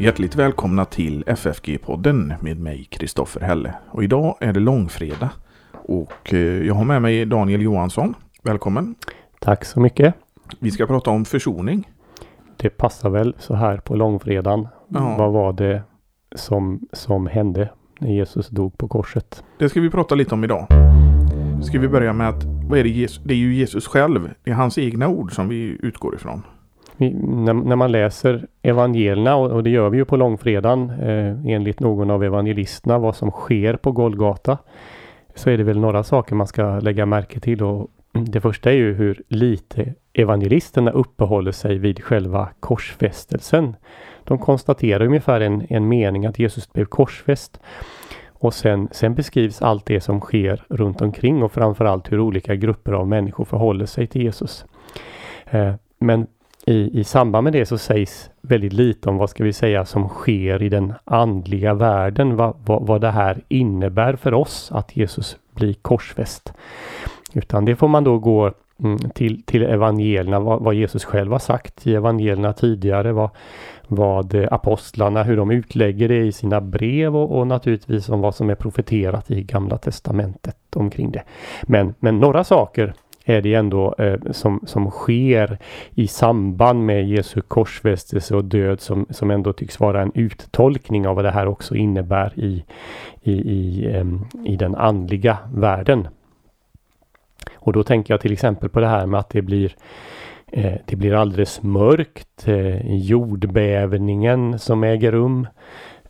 Hjärtligt 0.00 0.36
välkomna 0.36 0.84
till 0.84 1.24
FFG-podden 1.26 2.34
med 2.40 2.60
mig 2.60 2.84
Kristoffer 2.84 3.40
Helle. 3.40 3.74
Och 3.90 4.04
idag 4.04 4.36
är 4.40 4.52
det 4.52 4.60
långfredag 4.60 5.28
och 5.72 6.34
eh, 6.34 6.66
jag 6.66 6.74
har 6.74 6.84
med 6.84 7.02
mig 7.02 7.26
Daniel 7.26 7.62
Johansson. 7.62 8.14
Välkommen! 8.42 8.94
Tack 9.40 9.64
så 9.64 9.80
mycket! 9.80 10.14
Vi 10.58 10.70
ska 10.70 10.86
prata 10.86 11.10
om 11.10 11.24
försoning. 11.24 11.88
Det 12.56 12.70
passar 12.70 13.10
väl 13.10 13.34
så 13.38 13.54
här 13.54 13.76
på 13.76 13.94
långfredagen. 13.96 14.68
Ja. 14.88 15.16
Vad 15.18 15.32
var 15.32 15.52
det 15.52 15.82
som, 16.34 16.80
som 16.92 17.26
hände 17.26 17.70
när 17.98 18.10
Jesus 18.10 18.48
dog 18.48 18.78
på 18.78 18.88
korset? 18.88 19.44
Det 19.58 19.68
ska 19.68 19.80
vi 19.80 19.90
prata 19.90 20.14
lite 20.14 20.34
om 20.34 20.44
idag. 20.44 20.66
Ska 21.62 21.78
vi 21.78 21.88
börja 21.88 22.12
med 22.12 22.28
att 22.28 22.44
vad 22.44 22.78
är 22.78 22.82
det, 22.84 22.90
Jesus, 22.90 23.20
det 23.24 23.34
är 23.34 23.38
ju 23.38 23.54
Jesus 23.54 23.86
själv. 23.86 24.30
Det 24.44 24.50
är 24.50 24.54
hans 24.54 24.78
egna 24.78 25.08
ord 25.08 25.34
som 25.34 25.48
vi 25.48 25.78
utgår 25.80 26.14
ifrån. 26.14 26.42
När, 27.00 27.54
när, 27.54 27.76
man 27.76 27.92
läser 27.92 28.46
evangelierna 28.62 29.36
och, 29.36 29.50
och, 29.50 29.62
det 29.62 29.70
gör 29.70 29.90
vi 29.90 29.98
ju 29.98 30.04
på 30.04 30.16
långfredagen 30.16 30.90
eh, 30.90 31.52
enligt 31.52 31.80
någon 31.80 32.10
av 32.10 32.24
evangelisterna 32.24 32.98
vad 32.98 33.16
som 33.16 33.30
sker 33.30 33.76
på 33.76 33.92
Golgata. 33.92 34.58
Så 35.34 35.50
är 35.50 35.58
det 35.58 35.64
väl 35.64 35.78
några 35.78 36.02
saker 36.02 36.34
man 36.34 36.46
ska 36.46 36.80
lägga 36.80 37.06
märke 37.06 37.40
till 37.40 37.62
och 37.62 37.90
det 38.12 38.40
första 38.40 38.70
är 38.70 38.74
ju 38.74 38.94
hur 38.94 39.22
lite 39.28 39.94
evangelisterna 40.12 40.90
uppehåller 40.90 41.52
sig 41.52 41.78
vid 41.78 42.04
själva 42.04 42.48
korsfästelsen. 42.60 43.76
De 44.24 44.38
konstaterar 44.38 45.06
ungefär 45.06 45.40
en, 45.40 45.66
en 45.68 45.88
mening 45.88 46.26
att 46.26 46.38
Jesus 46.38 46.72
blev 46.72 46.84
korsfäst. 46.84 47.60
Och 48.28 48.54
sen, 48.54 48.88
sen 48.92 49.14
beskrivs 49.14 49.62
allt 49.62 49.86
det 49.86 50.00
som 50.00 50.20
sker 50.20 50.64
runt 50.68 51.00
omkring 51.00 51.42
och 51.42 51.52
framförallt 51.52 52.12
hur 52.12 52.20
olika 52.20 52.54
grupper 52.54 52.92
av 52.92 53.08
människor 53.08 53.44
förhåller 53.44 53.86
sig 53.86 54.06
till 54.06 54.22
Jesus. 54.22 54.64
Eh, 55.50 55.74
men 55.98 56.26
i, 56.66 57.00
i 57.00 57.04
samband 57.04 57.44
med 57.44 57.52
det 57.52 57.66
så 57.66 57.78
sägs 57.78 58.30
väldigt 58.40 58.72
lite 58.72 59.08
om 59.08 59.16
vad 59.16 59.30
ska 59.30 59.44
vi 59.44 59.52
säga 59.52 59.84
som 59.84 60.08
sker 60.08 60.62
i 60.62 60.68
den 60.68 60.92
andliga 61.04 61.74
världen. 61.74 62.36
Vad, 62.36 62.56
va, 62.64 62.78
vad 62.78 63.00
det 63.00 63.10
här 63.10 63.40
innebär 63.48 64.16
för 64.16 64.34
oss 64.34 64.72
att 64.72 64.96
Jesus 64.96 65.36
blir 65.54 65.74
korsfäst. 65.74 66.52
Utan 67.32 67.64
det 67.64 67.76
får 67.76 67.88
man 67.88 68.04
då 68.04 68.18
gå 68.18 68.52
mm, 68.82 68.98
till, 68.98 69.42
till 69.42 69.62
evangelierna, 69.62 70.40
vad, 70.40 70.62
vad, 70.62 70.74
Jesus 70.74 71.04
själv 71.04 71.32
har 71.32 71.38
sagt 71.38 71.86
i 71.86 71.94
evangelierna 71.94 72.52
tidigare, 72.52 73.12
vad, 73.12 73.30
vad 73.86 74.34
apostlarna, 74.50 75.22
hur 75.22 75.36
de 75.36 75.50
utlägger 75.50 76.08
det 76.08 76.18
i 76.18 76.32
sina 76.32 76.60
brev 76.60 77.16
och, 77.16 77.38
och, 77.38 77.46
naturligtvis 77.46 78.08
om 78.08 78.20
vad 78.20 78.34
som 78.34 78.50
är 78.50 78.54
profeterat 78.54 79.30
i 79.30 79.42
Gamla 79.42 79.78
Testamentet 79.78 80.56
omkring 80.76 81.10
det. 81.10 81.22
Men, 81.62 81.94
men 81.98 82.18
några 82.18 82.44
saker 82.44 82.94
är 83.30 83.42
det 83.42 83.54
ändå 83.54 83.94
eh, 83.98 84.20
som, 84.30 84.60
som 84.66 84.90
sker 84.90 85.58
i 85.94 86.06
samband 86.06 86.86
med 86.86 87.08
Jesu 87.08 87.40
korsfästelse 87.40 88.36
och 88.36 88.44
död 88.44 88.80
som, 88.80 89.06
som 89.10 89.30
ändå 89.30 89.52
tycks 89.52 89.80
vara 89.80 90.02
en 90.02 90.12
uttolkning 90.14 91.08
av 91.08 91.16
vad 91.16 91.24
det 91.24 91.30
här 91.30 91.46
också 91.46 91.74
innebär 91.74 92.32
i, 92.36 92.64
i, 93.22 93.32
i, 93.32 93.90
eh, 93.94 94.04
i 94.44 94.56
den 94.56 94.74
andliga 94.74 95.38
världen. 95.54 96.08
Och 97.54 97.72
då 97.72 97.82
tänker 97.82 98.14
jag 98.14 98.20
till 98.20 98.32
exempel 98.32 98.68
på 98.68 98.80
det 98.80 98.88
här 98.88 99.06
med 99.06 99.20
att 99.20 99.30
det 99.30 99.42
blir 99.42 99.74
eh, 100.52 100.74
det 100.84 100.96
blir 100.96 101.14
alldeles 101.14 101.62
mörkt. 101.62 102.48
Eh, 102.48 102.96
jordbävningen 102.96 104.58
som 104.58 104.84
äger 104.84 105.12
rum. 105.12 105.46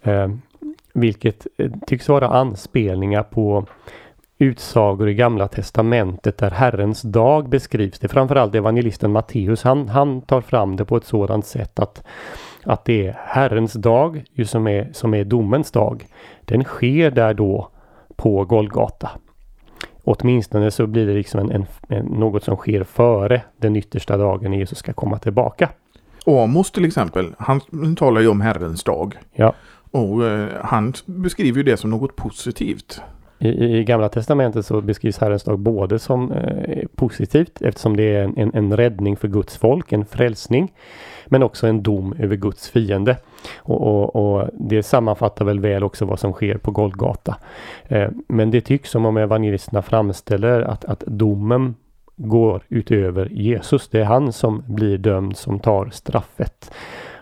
Ehm, 0.02 0.40
vilket 0.94 1.46
eh, 1.58 1.70
tycks 1.86 2.08
vara 2.08 2.28
anspelningar 2.28 3.22
på 3.22 3.66
utsagor 4.40 5.08
i 5.08 5.14
Gamla 5.14 5.48
Testamentet 5.48 6.38
där 6.38 6.50
Herrens 6.50 7.02
dag 7.02 7.48
beskrivs. 7.48 7.98
Det 7.98 8.06
är 8.06 8.08
framförallt 8.08 8.54
evangelisten 8.54 9.12
Matteus. 9.12 9.62
Han, 9.62 9.88
han 9.88 10.20
tar 10.20 10.40
fram 10.40 10.76
det 10.76 10.84
på 10.84 10.96
ett 10.96 11.04
sådant 11.04 11.46
sätt 11.46 11.78
att, 11.78 12.04
att 12.64 12.84
det 12.84 13.06
är 13.06 13.16
Herrens 13.24 13.72
dag 13.72 14.24
ju 14.32 14.44
som, 14.44 14.66
är, 14.66 14.90
som 14.92 15.14
är 15.14 15.24
domens 15.24 15.70
dag. 15.70 16.06
Den 16.44 16.64
sker 16.64 17.10
där 17.10 17.34
då 17.34 17.68
på 18.16 18.44
Golgata. 18.44 19.10
Åtminstone 20.04 20.70
så 20.70 20.86
blir 20.86 21.06
det 21.06 21.14
liksom 21.14 21.40
en, 21.40 21.50
en, 21.50 21.66
en, 21.88 22.06
något 22.06 22.44
som 22.44 22.56
sker 22.56 22.84
före 22.84 23.42
den 23.56 23.76
yttersta 23.76 24.16
dagen 24.16 24.50
när 24.50 24.58
Jesus 24.58 24.78
ska 24.78 24.92
komma 24.92 25.18
tillbaka. 25.18 25.68
Amos 26.26 26.70
till 26.70 26.84
exempel, 26.84 27.34
han 27.38 27.96
talar 27.96 28.20
ju 28.20 28.28
om 28.28 28.40
Herrens 28.40 28.84
dag. 28.84 29.16
Ja. 29.32 29.54
Och 29.90 30.26
eh, 30.26 30.48
han 30.64 30.94
beskriver 31.06 31.58
ju 31.58 31.62
det 31.62 31.76
som 31.76 31.90
något 31.90 32.16
positivt. 32.16 33.02
I, 33.42 33.78
I, 33.78 33.84
Gamla 33.84 34.08
Testamentet 34.08 34.66
så 34.66 34.80
beskrivs 34.80 35.18
Herrens 35.18 35.42
dag 35.42 35.58
både 35.58 35.98
som 35.98 36.32
eh, 36.32 36.86
positivt 36.94 37.62
eftersom 37.62 37.96
det 37.96 38.16
är 38.16 38.24
en, 38.24 38.34
en, 38.36 38.54
en, 38.54 38.76
räddning 38.76 39.16
för 39.16 39.28
Guds 39.28 39.56
folk, 39.56 39.92
en 39.92 40.04
frälsning. 40.04 40.72
Men 41.26 41.42
också 41.42 41.66
en 41.66 41.82
dom 41.82 42.14
över 42.18 42.36
Guds 42.36 42.70
fiende. 42.70 43.16
Och, 43.58 43.80
och, 43.86 44.16
och 44.16 44.48
det 44.52 44.82
sammanfattar 44.82 45.44
väl 45.44 45.60
väl 45.60 45.84
också 45.84 46.04
vad 46.04 46.18
som 46.18 46.32
sker 46.32 46.56
på 46.56 46.70
Golgata. 46.70 47.36
Eh, 47.88 48.08
men 48.28 48.50
det 48.50 48.60
tycks 48.60 48.90
som 48.90 49.06
om 49.06 49.16
evangelisterna 49.16 49.82
framställer 49.82 50.60
att, 50.60 50.84
att 50.84 51.00
domen 51.06 51.74
går 52.16 52.62
utöver 52.68 53.26
Jesus. 53.26 53.88
Det 53.88 54.00
är 54.00 54.04
han 54.04 54.32
som 54.32 54.62
blir 54.66 54.98
dömd 54.98 55.36
som 55.36 55.60
tar 55.60 55.90
straffet. 55.92 56.70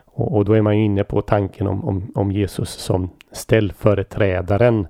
Och, 0.04 0.36
och 0.36 0.44
då 0.44 0.52
är 0.52 0.62
man 0.62 0.72
inne 0.72 1.04
på 1.04 1.20
tanken 1.20 1.66
om, 1.66 1.84
om, 1.84 2.12
om 2.14 2.32
Jesus 2.32 2.70
som 2.70 3.10
ställföreträdaren 3.32 4.86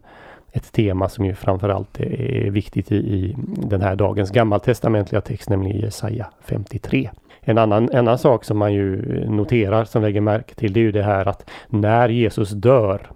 ett 0.52 0.72
tema 0.72 1.08
som 1.08 1.24
ju 1.24 1.34
framförallt 1.34 2.00
är 2.00 2.50
viktigt 2.50 2.92
i, 2.92 2.96
i 2.96 3.36
den 3.46 3.80
här 3.80 3.96
dagens 3.96 4.30
gammaltestamentliga 4.30 5.20
text, 5.20 5.48
nämligen 5.48 5.80
Jesaja 5.80 6.26
53. 6.44 7.10
En 7.40 7.58
annan, 7.58 7.90
en 7.90 7.98
annan 7.98 8.18
sak 8.18 8.44
som 8.44 8.58
man 8.58 8.74
ju 8.74 9.02
noterar, 9.30 9.84
som 9.84 10.02
lägger 10.02 10.20
märke 10.20 10.54
till, 10.54 10.72
det 10.72 10.80
är 10.80 10.82
ju 10.82 10.92
det 10.92 11.02
här 11.02 11.28
att 11.28 11.50
när 11.68 12.08
Jesus 12.08 12.50
dör, 12.50 13.10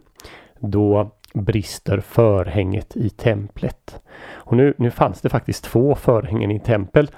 då 0.58 1.10
brister 1.34 2.00
förhänget 2.00 2.96
i 2.96 3.10
templet. 3.10 4.00
Och 4.30 4.56
nu, 4.56 4.74
nu 4.76 4.90
fanns 4.90 5.20
det 5.20 5.28
faktiskt 5.28 5.64
två 5.64 5.94
förhängen 5.94 6.50
i 6.50 6.60
tempel, 6.60 7.10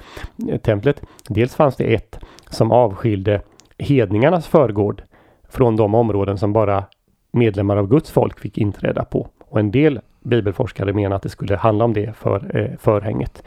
eh, 0.50 0.60
templet. 0.60 1.02
Dels 1.28 1.54
fanns 1.54 1.76
det 1.76 1.94
ett 1.94 2.18
som 2.50 2.72
avskilde 2.72 3.40
hedningarnas 3.78 4.46
förgård 4.46 5.02
från 5.48 5.76
de 5.76 5.94
områden 5.94 6.38
som 6.38 6.52
bara 6.52 6.84
medlemmar 7.32 7.76
av 7.76 7.88
Guds 7.88 8.10
folk 8.10 8.40
fick 8.40 8.58
inträda 8.58 9.04
på. 9.04 9.28
Och 9.54 9.60
en 9.60 9.70
del 9.70 10.00
bibelforskare 10.20 10.92
menar 10.92 11.16
att 11.16 11.22
det 11.22 11.28
skulle 11.28 11.56
handla 11.56 11.84
om 11.84 11.92
det 11.92 12.16
för, 12.16 12.56
eh, 12.56 12.76
förhänget. 12.78 13.42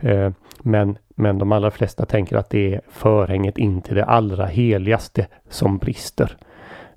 Eh, 0.00 0.30
men, 0.62 0.98
men 1.08 1.38
de 1.38 1.52
allra 1.52 1.70
flesta 1.70 2.04
tänker 2.04 2.36
att 2.36 2.50
det 2.50 2.74
är 2.74 2.80
förhänget 2.88 3.58
in 3.58 3.82
till 3.82 3.94
det 3.94 4.04
allra 4.04 4.46
heligaste 4.46 5.26
som 5.48 5.78
brister. 5.78 6.36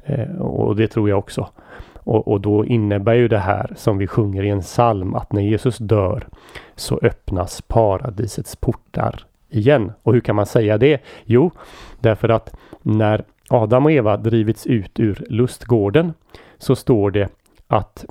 Eh, 0.03 0.35
och 0.41 0.75
det 0.75 0.87
tror 0.87 1.09
jag 1.09 1.19
också. 1.19 1.49
Och, 1.93 2.27
och, 2.27 2.41
då 2.41 2.65
innebär 2.65 3.13
ju 3.13 3.27
det 3.27 3.37
här 3.37 3.73
som 3.75 3.97
vi 3.97 4.07
sjunger 4.07 4.43
i 4.43 4.49
en 4.49 4.61
psalm 4.61 5.15
att 5.15 5.33
när 5.33 5.41
Jesus 5.41 5.77
dör 5.77 6.27
så 6.75 6.99
öppnas 7.01 7.61
paradisets 7.61 8.55
portar 8.55 9.25
igen. 9.49 9.91
Och 10.03 10.13
hur 10.13 10.21
kan 10.21 10.35
man 10.35 10.45
säga 10.45 10.77
det? 10.77 11.01
Jo, 11.23 11.51
därför 11.99 12.29
att 12.29 12.55
när 12.81 13.23
Adam 13.49 13.85
och 13.85 13.91
Eva 13.91 14.17
drivits 14.17 14.67
ut 14.67 14.99
ur 14.99 15.25
lustgården 15.29 16.13
så 16.57 16.75
står 16.75 17.11
det 17.11 17.29
att 17.67 18.05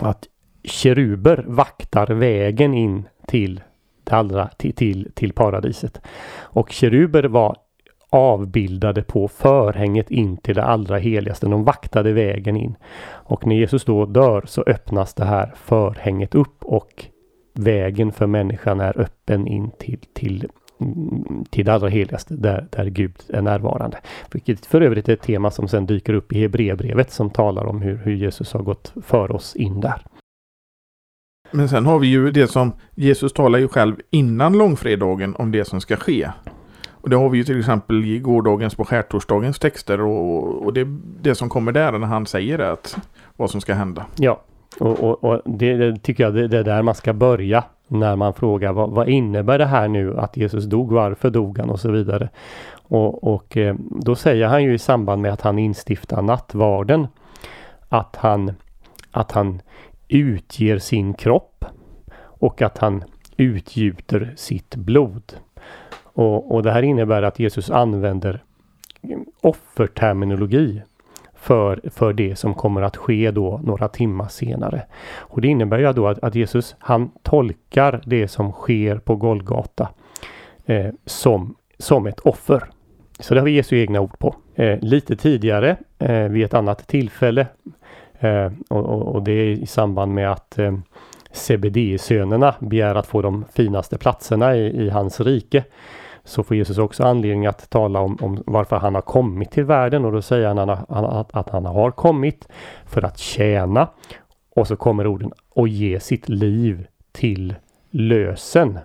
att 0.00 0.28
keruber 0.64 1.44
vaktar 1.48 2.06
vägen 2.06 2.74
in 2.74 3.08
till 3.26 3.60
det 4.04 4.12
allra, 4.12 4.48
till, 4.48 4.74
till, 4.74 5.12
till 5.14 5.32
paradiset. 5.32 6.00
Och 6.40 6.70
keruber 6.70 7.24
var 7.24 7.56
avbildade 8.10 9.02
på 9.02 9.28
förhänget 9.28 10.10
in 10.10 10.36
till 10.36 10.54
det 10.54 10.64
allra 10.64 10.98
heligaste. 10.98 11.46
De 11.46 11.64
vaktade 11.64 12.12
vägen 12.12 12.56
in. 12.56 12.74
Och 13.04 13.46
när 13.46 13.56
Jesus 13.56 13.84
då 13.84 14.06
dör 14.06 14.42
så 14.46 14.62
öppnas 14.62 15.14
det 15.14 15.24
här 15.24 15.52
förhänget 15.56 16.34
upp 16.34 16.64
och 16.64 17.06
vägen 17.54 18.12
för 18.12 18.26
människan 18.26 18.80
är 18.80 19.00
öppen 19.00 19.46
in 19.46 19.70
till, 19.78 19.98
till, 20.12 20.48
till 21.50 21.64
det 21.64 21.74
allra 21.74 21.88
heligaste 21.88 22.34
där, 22.34 22.66
där 22.70 22.86
Gud 22.86 23.14
är 23.28 23.42
närvarande. 23.42 23.98
Vilket 24.32 24.66
för 24.66 24.80
övrigt 24.80 25.08
är 25.08 25.12
ett 25.12 25.22
tema 25.22 25.50
som 25.50 25.68
sen 25.68 25.86
dyker 25.86 26.14
upp 26.14 26.32
i 26.32 26.40
Hebreerbrevet 26.40 27.12
som 27.12 27.30
talar 27.30 27.66
om 27.66 27.82
hur, 27.82 27.96
hur 27.96 28.12
Jesus 28.12 28.52
har 28.52 28.62
gått 28.62 28.92
för 29.02 29.32
oss 29.32 29.56
in 29.56 29.80
där. 29.80 30.02
Men 31.50 31.68
sen 31.68 31.86
har 31.86 31.98
vi 31.98 32.06
ju 32.06 32.30
det 32.30 32.48
som 32.48 32.72
Jesus 32.94 33.32
talar 33.32 33.58
ju 33.58 33.68
själv 33.68 33.96
innan 34.10 34.58
långfredagen 34.58 35.36
om 35.36 35.52
det 35.52 35.64
som 35.64 35.80
ska 35.80 35.96
ske. 35.96 36.30
Och 36.90 37.10
det 37.10 37.16
har 37.16 37.28
vi 37.28 37.38
ju 37.38 37.44
till 37.44 37.58
exempel 37.58 38.04
i 38.04 38.18
gårdagens 38.18 38.74
på 38.74 38.84
skärtorsdagens 38.84 39.58
texter 39.58 40.00
och, 40.00 40.62
och 40.64 40.72
det, 40.72 40.86
det 41.22 41.34
som 41.34 41.48
kommer 41.48 41.72
där 41.72 41.92
när 41.92 42.06
han 42.06 42.26
säger 42.26 42.58
att 42.58 42.96
vad 43.36 43.50
som 43.50 43.60
ska 43.60 43.74
hända. 43.74 44.06
Ja, 44.16 44.42
och, 44.80 45.00
och, 45.00 45.24
och 45.24 45.40
det, 45.44 45.76
det, 45.76 45.98
tycker 45.98 46.24
jag 46.24 46.34
det, 46.34 46.48
det 46.48 46.58
är 46.58 46.64
där 46.64 46.82
man 46.82 46.94
ska 46.94 47.12
börja 47.12 47.64
när 47.88 48.16
man 48.16 48.34
frågar 48.34 48.72
vad, 48.72 48.90
vad, 48.90 49.08
innebär 49.08 49.58
det 49.58 49.66
här 49.66 49.88
nu 49.88 50.18
att 50.18 50.36
Jesus 50.36 50.64
dog, 50.64 50.92
varför 50.92 51.30
dog 51.30 51.58
han 51.58 51.70
och 51.70 51.80
så 51.80 51.90
vidare. 51.90 52.28
Och, 52.74 53.24
och 53.34 53.56
eh, 53.56 53.76
då 53.90 54.14
säger 54.14 54.46
han 54.46 54.62
ju 54.64 54.74
i 54.74 54.78
samband 54.78 55.22
med 55.22 55.32
att 55.32 55.40
han 55.40 55.58
instiftar 55.58 56.22
nattvarden 56.22 57.06
att 57.88 58.16
han, 58.16 58.52
att 59.10 59.32
han 59.32 59.62
utger 60.08 60.78
sin 60.78 61.14
kropp 61.14 61.64
och 62.14 62.62
att 62.62 62.78
han 62.78 63.04
utgjuter 63.36 64.34
sitt 64.36 64.76
blod. 64.76 65.32
Och, 66.02 66.54
och 66.54 66.62
det 66.62 66.72
här 66.72 66.82
innebär 66.82 67.22
att 67.22 67.38
Jesus 67.38 67.70
använder 67.70 68.42
offerterminologi 69.40 70.82
för, 71.42 71.80
för 71.90 72.12
det 72.12 72.36
som 72.36 72.54
kommer 72.54 72.82
att 72.82 72.96
ske 72.96 73.30
då 73.30 73.60
några 73.64 73.88
timmar 73.88 74.28
senare. 74.28 74.82
Och 75.16 75.40
det 75.40 75.48
innebär 75.48 75.78
ju 75.78 75.92
då 75.92 76.08
att, 76.08 76.18
att 76.18 76.34
Jesus 76.34 76.76
han 76.78 77.10
tolkar 77.22 78.02
det 78.06 78.28
som 78.28 78.52
sker 78.52 78.96
på 78.96 79.16
Golgata 79.16 79.88
eh, 80.66 80.86
som, 81.06 81.54
som 81.78 82.06
ett 82.06 82.20
offer. 82.20 82.62
Så 83.18 83.34
det 83.34 83.40
har 83.40 83.44
vi 83.44 83.52
Jesu 83.52 83.76
egna 83.76 84.00
ord 84.00 84.18
på. 84.18 84.34
Eh, 84.54 84.78
lite 84.80 85.16
tidigare 85.16 85.76
eh, 85.98 86.22
vid 86.22 86.44
ett 86.44 86.54
annat 86.54 86.86
tillfälle 86.86 87.46
eh, 88.18 88.52
och, 88.68 88.84
och, 88.86 89.14
och, 89.14 89.22
det 89.22 89.32
är 89.32 89.46
i 89.46 89.66
samband 89.66 90.14
med 90.14 90.32
att 90.32 90.58
eh, 90.58 90.78
CBD-sönerna 91.32 92.54
begär 92.58 92.94
att 92.94 93.06
få 93.06 93.22
de 93.22 93.44
finaste 93.52 93.98
platserna 93.98 94.56
i, 94.56 94.86
i 94.86 94.90
hans 94.90 95.20
rike 95.20 95.64
så 96.24 96.42
får 96.42 96.56
Jesus 96.56 96.78
också 96.78 97.04
anledning 97.04 97.46
att 97.46 97.70
tala 97.70 98.00
om, 98.00 98.18
om 98.20 98.42
varför 98.46 98.76
han 98.76 98.94
har 98.94 99.02
kommit 99.02 99.50
till 99.50 99.64
världen 99.64 100.04
och 100.04 100.12
då 100.12 100.22
säger 100.22 100.46
han 100.48 100.58
att, 100.58 101.34
att 101.36 101.50
han 101.50 101.66
har 101.66 101.90
kommit 101.90 102.48
för 102.86 103.04
att 103.04 103.18
tjäna. 103.18 103.88
Och 104.56 104.66
så 104.66 104.76
kommer 104.76 105.06
orden 105.06 105.32
och 105.50 105.68
ge 105.68 106.00
sitt 106.00 106.28
liv 106.28 106.86
till 107.12 107.54
lösen. 107.90 108.78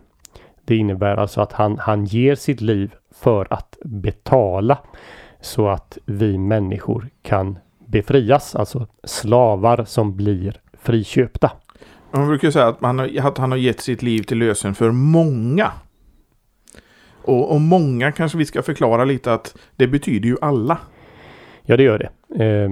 Det 0.65 0.75
innebär 0.75 1.17
alltså 1.17 1.41
att 1.41 1.53
han, 1.53 1.77
han 1.79 2.05
ger 2.05 2.35
sitt 2.35 2.61
liv 2.61 2.95
för 3.11 3.47
att 3.49 3.77
betala 3.83 4.77
så 5.41 5.69
att 5.69 5.97
vi 6.05 6.37
människor 6.37 7.09
kan 7.21 7.59
befrias, 7.85 8.55
alltså 8.55 8.87
slavar 9.03 9.85
som 9.85 10.15
blir 10.15 10.61
friköpta. 10.73 11.51
Man 12.11 12.27
brukar 12.27 12.51
säga 12.51 12.67
att, 12.67 12.81
man 12.81 12.99
har, 12.99 13.27
att 13.27 13.37
han 13.37 13.51
har 13.51 13.57
gett 13.57 13.81
sitt 13.81 14.01
liv 14.01 14.23
till 14.23 14.37
lösen 14.37 14.75
för 14.75 14.91
många. 14.91 15.71
Och, 17.27 17.51
och 17.51 17.61
många 17.61 18.11
kanske 18.11 18.37
vi 18.37 18.45
ska 18.45 18.61
förklara 18.61 19.05
lite 19.05 19.33
att 19.33 19.57
det 19.75 19.87
betyder 19.87 20.29
ju 20.29 20.37
alla. 20.41 20.77
Ja, 21.65 21.77
det 21.77 21.83
gör 21.83 21.99
det. 21.99 22.09
Eh, 22.35 22.69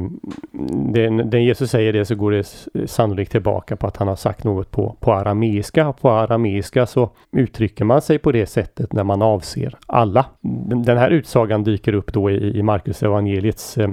den, 1.25 1.43
Jesus 1.43 1.71
säger 1.71 1.93
det 1.93 2.05
så 2.05 2.15
går 2.15 2.31
det 2.31 2.43
sannolikt 2.87 3.31
tillbaka 3.31 3.75
på 3.75 3.87
att 3.87 3.97
han 3.97 4.07
har 4.07 4.15
sagt 4.15 4.43
något 4.43 4.71
på, 4.71 4.95
på 4.99 5.13
arameiska. 5.13 5.93
På 5.93 6.09
arameiska 6.09 6.85
så 6.85 7.09
uttrycker 7.31 7.85
man 7.85 8.01
sig 8.01 8.17
på 8.17 8.31
det 8.31 8.45
sättet 8.45 8.93
när 8.93 9.03
man 9.03 9.21
avser 9.21 9.77
alla. 9.87 10.25
Den 10.85 10.97
här 10.97 11.09
utsagan 11.09 11.63
dyker 11.63 11.93
upp 11.93 12.13
då 12.13 12.31
i, 12.31 12.57
i 12.59 12.63
Markus 12.63 13.03
evangeliets 13.03 13.77
eh, 13.77 13.89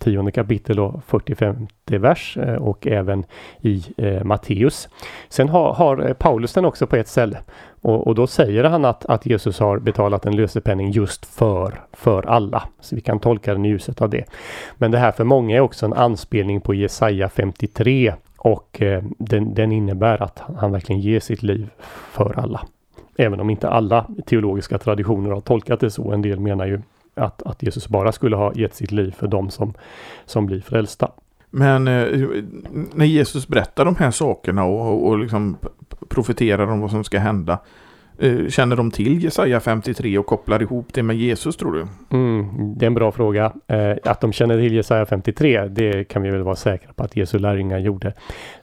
tionde 0.00 0.32
kapitel 0.32 0.80
och 0.80 1.04
45 1.04 1.66
vers 1.86 2.36
eh, 2.36 2.54
och 2.54 2.86
även 2.86 3.24
i 3.60 3.84
eh, 3.96 4.24
Matteus. 4.24 4.88
Sen 5.28 5.48
har, 5.48 5.72
har 5.72 6.08
eh, 6.08 6.14
Paulus 6.14 6.52
den 6.52 6.64
också 6.64 6.86
på 6.86 6.96
ett 6.96 7.08
ställe 7.08 7.38
och, 7.82 8.06
och, 8.06 8.14
då 8.14 8.26
säger 8.26 8.64
han 8.64 8.84
att, 8.84 9.06
att 9.06 9.26
Jesus 9.26 9.60
har 9.60 9.78
betalat 9.78 10.26
en 10.26 10.36
lösepenning 10.36 10.90
just 10.90 11.26
för, 11.26 11.80
för 11.92 12.22
alla. 12.22 12.62
Så 12.80 12.94
vi 12.94 13.00
kan 13.00 13.18
tolka 13.18 13.52
den 13.52 13.64
i 13.64 13.68
ljuset 13.68 14.02
av 14.02 14.10
det. 14.10 14.24
Men 14.74 14.90
det 14.90 14.98
här 15.02 15.12
för 15.12 15.24
många 15.24 15.56
är 15.56 15.60
också 15.60 15.86
en 15.86 15.92
anspelning 15.92 16.60
på 16.60 16.74
Jesaja 16.74 17.28
53 17.28 18.14
och 18.36 18.82
eh, 18.82 19.02
den, 19.18 19.54
den, 19.54 19.72
innebär 19.72 20.22
att 20.22 20.42
han 20.56 20.72
verkligen 20.72 21.00
ger 21.00 21.20
sitt 21.20 21.42
liv 21.42 21.70
för 22.10 22.38
alla. 22.38 22.60
Även 23.16 23.40
om 23.40 23.50
inte 23.50 23.68
alla 23.68 24.06
teologiska 24.26 24.78
traditioner 24.78 25.30
har 25.30 25.40
tolkat 25.40 25.80
det 25.80 25.90
så. 25.90 26.12
En 26.12 26.22
del 26.22 26.40
menar 26.40 26.66
ju 26.66 26.80
att, 27.14 27.42
att 27.42 27.62
Jesus 27.62 27.88
bara 27.88 28.12
skulle 28.12 28.36
ha 28.36 28.52
gett 28.54 28.74
sitt 28.74 28.92
liv 28.92 29.14
för 29.18 29.26
dem 29.26 29.50
som, 29.50 29.74
som 30.26 30.46
blir 30.46 30.60
frälsta. 30.60 31.10
Men 31.50 31.88
eh, 31.88 32.06
när 32.92 33.04
Jesus 33.04 33.48
berättar 33.48 33.84
de 33.84 33.96
här 33.96 34.10
sakerna 34.10 34.64
och, 34.64 35.06
och 35.06 35.18
liksom 35.18 35.56
profeterar 36.08 36.66
om 36.66 36.80
vad 36.80 36.90
som 36.90 37.04
ska 37.04 37.18
hända. 37.18 37.58
Eh, 38.18 38.48
känner 38.48 38.76
de 38.76 38.90
till 38.90 39.24
Jesaja 39.24 39.60
53 39.60 40.18
och 40.18 40.26
kopplar 40.26 40.62
ihop 40.62 40.86
det 40.92 41.02
med 41.02 41.16
Jesus 41.16 41.56
tror 41.56 41.72
du? 41.72 41.86
Mm, 42.16 42.74
det 42.76 42.84
är 42.84 42.86
en 42.86 42.94
bra 42.94 43.12
fråga. 43.12 43.52
Eh, 43.66 43.96
att 44.04 44.20
de 44.20 44.32
känner 44.32 44.60
till 44.60 44.74
Jesaja 44.74 45.06
53 45.06 45.68
det 45.68 46.04
kan 46.04 46.22
vi 46.22 46.30
väl 46.30 46.42
vara 46.42 46.56
säkra 46.56 46.92
på 46.92 47.04
att 47.04 47.16
Jesu 47.16 47.38
lärjungar 47.38 47.78
gjorde. 47.78 48.12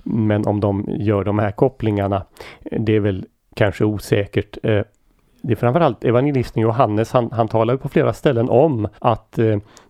Men 0.03 0.47
om 0.47 0.59
de 0.59 0.85
gör 0.87 1.23
de 1.23 1.39
här 1.39 1.51
kopplingarna 1.51 2.25
eh, 2.71 2.81
det 2.81 2.95
är 2.95 2.99
väl 2.99 3.25
kanske 3.55 3.85
osäkert. 3.85 4.57
Det 5.41 5.53
är 5.53 5.55
framförallt 5.55 6.03
evangelisten 6.03 6.61
Johannes, 6.61 7.11
han, 7.11 7.31
han 7.31 7.47
talar 7.47 7.77
på 7.77 7.89
flera 7.89 8.13
ställen 8.13 8.49
om 8.49 8.87
att 8.99 9.39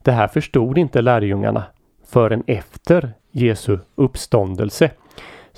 det 0.03 0.11
här 0.11 0.27
förstod 0.27 0.77
inte 0.77 1.01
lärjungarna 1.01 1.63
förrän 2.07 2.43
efter 2.47 3.13
Jesu 3.31 3.77
uppståndelse. 3.95 4.91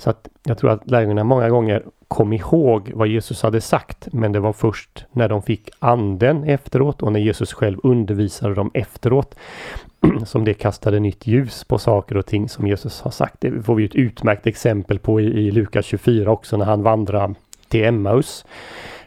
Så 0.02 0.10
att 0.10 0.28
jag 0.42 0.58
tror 0.58 0.70
att 0.70 0.90
lärjungarna 0.90 1.24
många 1.24 1.48
gånger 1.48 1.82
kom 2.08 2.32
ihåg 2.32 2.92
vad 2.94 3.08
Jesus 3.08 3.42
hade 3.42 3.60
sagt. 3.60 4.08
Men 4.12 4.32
det 4.32 4.40
var 4.40 4.52
först 4.52 5.04
när 5.12 5.28
de 5.28 5.42
fick 5.42 5.70
anden 5.78 6.44
efteråt 6.44 7.02
och 7.02 7.12
när 7.12 7.20
Jesus 7.20 7.52
själv 7.52 7.78
undervisade 7.82 8.54
dem 8.54 8.70
efteråt 8.74 9.34
som 10.26 10.44
det 10.44 10.54
kastade 10.54 11.00
nytt 11.00 11.26
ljus 11.26 11.64
på 11.64 11.78
saker 11.78 12.16
och 12.16 12.26
ting 12.26 12.48
som 12.48 12.66
Jesus 12.66 13.00
har 13.00 13.10
sagt. 13.10 13.34
Det 13.38 13.62
får 13.62 13.74
vi 13.74 13.84
ett 13.84 13.94
utmärkt 13.94 14.46
exempel 14.46 14.98
på 14.98 15.20
i, 15.20 15.24
i 15.24 15.50
Lukas 15.50 15.86
24 15.86 16.30
också 16.30 16.56
när 16.56 16.64
han 16.64 16.82
vandrar 16.82 17.34
till 17.68 17.84
Emmaus 17.84 18.44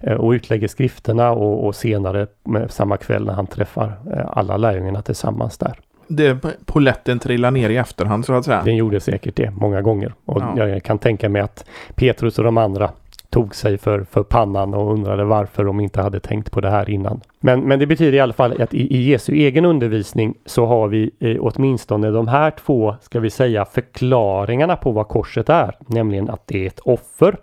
eh, 0.02 0.14
och 0.14 0.32
utlägger 0.32 0.68
skrifterna 0.68 1.32
och, 1.32 1.68
och 1.68 1.76
senare 1.76 2.28
eh, 2.56 2.68
samma 2.68 2.98
kväll 2.98 3.26
när 3.26 3.34
han 3.34 3.48
träffar 3.48 3.94
eh, 4.14 4.28
alla 4.38 4.58
lärjungarna 4.58 5.02
tillsammans 5.02 5.58
där 5.58 5.80
det 6.07 6.46
poletten 6.66 7.19
trillar 7.19 7.52
ner 7.52 7.69
i 7.69 7.78
efterhand 7.78 8.25
så 8.25 8.34
att 8.34 8.46
säga. 8.46 8.62
Den 8.63 8.75
gjorde 8.75 9.00
säkert 9.00 9.36
det 9.36 9.52
många 9.52 9.81
gånger. 9.81 10.13
Och 10.25 10.42
ja. 10.42 10.68
jag 10.68 10.84
kan 10.84 11.00
tänka 11.00 11.30
mig 11.30 11.42
att 11.42 11.66
Petrus 11.96 12.38
och 12.38 12.46
de 12.46 12.57
andra 12.57 12.92
tog 13.36 13.56
sig 13.56 13.78
för, 13.78 14.04
för 14.04 14.24
pannan 14.24 14.74
och 14.74 14.94
undrade 14.94 15.24
varför 15.24 15.63
de 15.63 15.80
inte 15.80 16.02
hade 16.02 16.19
tänkt 16.19 16.52
på 16.52 16.62
det 16.62 16.69
här 16.69 16.90
innan. 16.90 17.22
Men, 17.40 17.62
men 17.62 17.80
det 17.80 17.88
betyder 17.88 18.18
i 18.18 18.19
alla 18.19 18.34
fall 18.34 18.62
att 18.62 18.74
i, 18.74 18.96
i 18.96 19.10
Jesu 19.10 19.34
egen 19.34 19.66
undervisning 19.66 20.38
så 20.46 20.66
har 20.66 20.88
vi 20.88 21.12
eh, 21.19 21.38
åtminstone 21.40 22.12
de 22.12 22.28
här 22.28 22.51
två, 22.51 22.96
ska 23.01 23.19
vi 23.19 23.30
säga, 23.30 23.66
förklaringarna 23.66 24.75
på 24.75 24.92
vad 24.92 25.08
korset 25.08 25.50
är. 25.50 25.78
Nämligen 25.88 26.30
att 26.30 26.48
det 26.48 26.63
är 26.63 26.68
ett 26.68 26.80
offer 26.80 27.38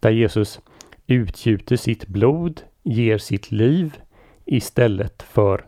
där 0.00 0.10
Jesus 0.10 0.60
utgjuter 1.06 1.76
sitt 1.76 2.06
blod, 2.06 2.60
ger 2.82 3.18
sitt 3.18 3.50
liv 3.52 3.96
istället 4.44 5.22
för, 5.22 5.64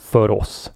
för 0.00 0.30
oss. 0.30 0.72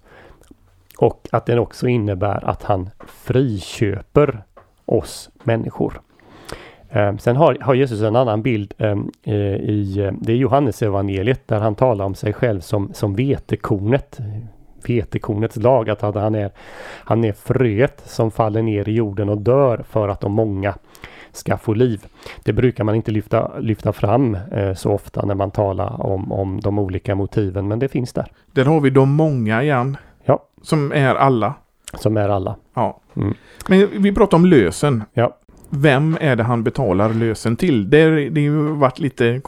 Och 0.97 1.27
att 1.31 1.45
den 1.45 1.59
också 1.59 1.87
innebär 1.87 2.49
att 2.49 2.63
han 2.63 2.89
friköper 3.07 4.43
oss 4.85 5.29
människor. 5.43 6.01
Ehm, 6.89 7.19
sen 7.19 7.35
har, 7.35 7.57
har, 7.61 7.73
Jesus 7.73 8.01
en 8.01 8.15
annan 8.15 8.41
bild 8.41 8.73
ehm, 8.77 9.11
eh, 9.23 9.55
i 9.55 10.01
ehm, 10.01 10.17
det 10.21 10.31
är 10.31 10.37
Johannes 10.37 10.81
evangeliet 10.81 11.47
där 11.47 11.59
han 11.59 11.75
talar 11.75 12.05
om 12.05 12.15
sig 12.15 12.33
själv 12.33 12.59
som, 12.59 12.93
som 12.93 13.15
vetekornet. 13.15 14.19
Vetekornets 14.87 15.55
lag, 15.55 15.89
att 15.89 16.01
han 16.01 16.35
är, 16.35 16.51
han 16.81 17.23
är 17.23 17.33
fröet 17.33 18.01
som 18.05 18.31
faller 18.31 18.61
ner 18.61 18.89
i 18.89 18.91
jorden 18.91 19.29
och 19.29 19.37
dör 19.37 19.83
för 19.89 20.07
att 20.07 20.21
de 20.21 20.31
många 20.31 20.75
ska 21.31 21.57
få 21.57 21.73
liv. 21.73 22.05
Det 22.43 22.53
brukar 22.53 22.83
man 22.83 22.95
inte 22.95 23.11
lyfta, 23.11 23.59
lyfta 23.59 23.93
fram 23.93 24.37
eh, 24.51 24.73
så 24.73 24.91
ofta 24.91 25.25
när 25.25 25.35
man 25.35 25.51
talar 25.51 26.05
om, 26.05 26.31
om 26.31 26.61
de 26.61 26.79
olika 26.79 27.15
motiven, 27.15 27.67
men 27.67 27.79
det 27.79 27.87
finns 27.87 28.13
där. 28.13 28.27
Där 28.51 28.65
har 28.65 28.81
vi 28.81 28.89
de 28.89 29.11
många 29.11 29.63
igen. 29.63 29.97
Ja. 30.25 30.43
Som 30.61 30.91
är 30.91 31.15
alla. 31.15 31.53
Som 31.93 32.17
är 32.17 32.29
alla. 32.29 32.55
Ja. 32.73 32.99
Mm. 33.15 33.33
Men 33.67 34.03
vi 34.03 34.13
pratar 34.13 34.37
om 34.37 34.45
lösen. 34.45 35.03
Ja. 35.13 35.37
Vem 35.69 36.17
är 36.21 36.35
det 36.35 36.43
han 36.43 36.63
betalar 36.63 37.13
lösen 37.13 37.55
till? 37.55 37.89
Det, 37.89 38.29
det 38.29 38.41
har 38.41 38.45
ju 38.45 38.73
varit 38.73 38.99
lite 38.99 39.41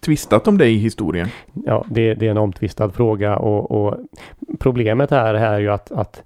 tvistat 0.00 0.48
om 0.48 0.58
det 0.58 0.66
i 0.66 0.76
historien. 0.76 1.28
Ja, 1.66 1.84
det, 1.88 2.14
det 2.14 2.26
är 2.26 2.30
en 2.30 2.36
omtvistad 2.36 2.90
fråga 2.90 3.36
och, 3.36 3.70
och 3.70 3.96
problemet 4.58 5.10
här 5.10 5.34
är 5.34 5.58
ju 5.58 5.70
att, 5.70 5.92
att 5.92 6.22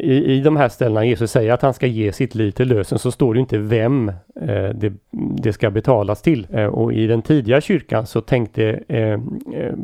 i, 0.00 0.32
i 0.32 0.40
de 0.40 0.56
här 0.56 0.68
ställena 0.68 1.04
Jesus 1.04 1.30
säger 1.30 1.52
att 1.52 1.62
han 1.62 1.74
ska 1.74 1.86
ge 1.86 2.12
sitt 2.12 2.34
liv 2.34 2.50
till 2.50 2.68
lösen 2.68 2.98
så 2.98 3.10
står 3.10 3.34
det 3.34 3.40
inte 3.40 3.58
vem 3.58 4.08
eh, 4.40 4.68
det, 4.74 4.92
det, 5.42 5.52
ska 5.52 5.70
betalas 5.70 6.22
till. 6.22 6.46
Eh, 6.50 6.66
och 6.66 6.92
i 6.92 7.06
den 7.06 7.22
tidiga 7.22 7.60
kyrkan 7.60 8.06
så 8.06 8.20
tänkte 8.20 8.80
eh, 8.88 8.98
eh, 9.08 9.18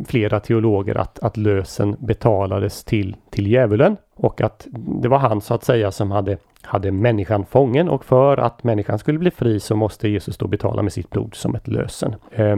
flera 0.07 0.41
teologer 0.41 0.95
att, 0.95 1.19
att 1.19 1.37
lösen 1.37 1.97
betalades 1.99 2.85
till, 2.85 3.17
till 3.31 3.47
djävulen 3.47 3.97
och 4.15 4.41
att 4.41 4.67
det 5.03 5.09
var 5.09 5.19
han 5.19 5.41
så 5.41 5.55
att 5.55 5.65
säga 5.65 5.91
som 5.91 6.11
hade, 6.11 6.39
hade 6.63 6.91
människan 6.91 7.45
fången 7.45 7.89
och 7.89 8.05
för 8.05 8.37
att 8.37 8.65
människan 8.65 8.99
skulle 8.99 9.19
bli 9.19 9.31
fri 9.31 9.61
så 9.61 9.77
måste 9.77 10.09
Jesus 10.09 10.37
då 10.37 10.47
betala 10.47 10.83
med 10.83 10.93
sitt 10.93 11.11
blod 11.11 11.35
som 11.35 11.55
ett 11.55 11.69
lösen. 11.69 12.15
Eh, 12.31 12.57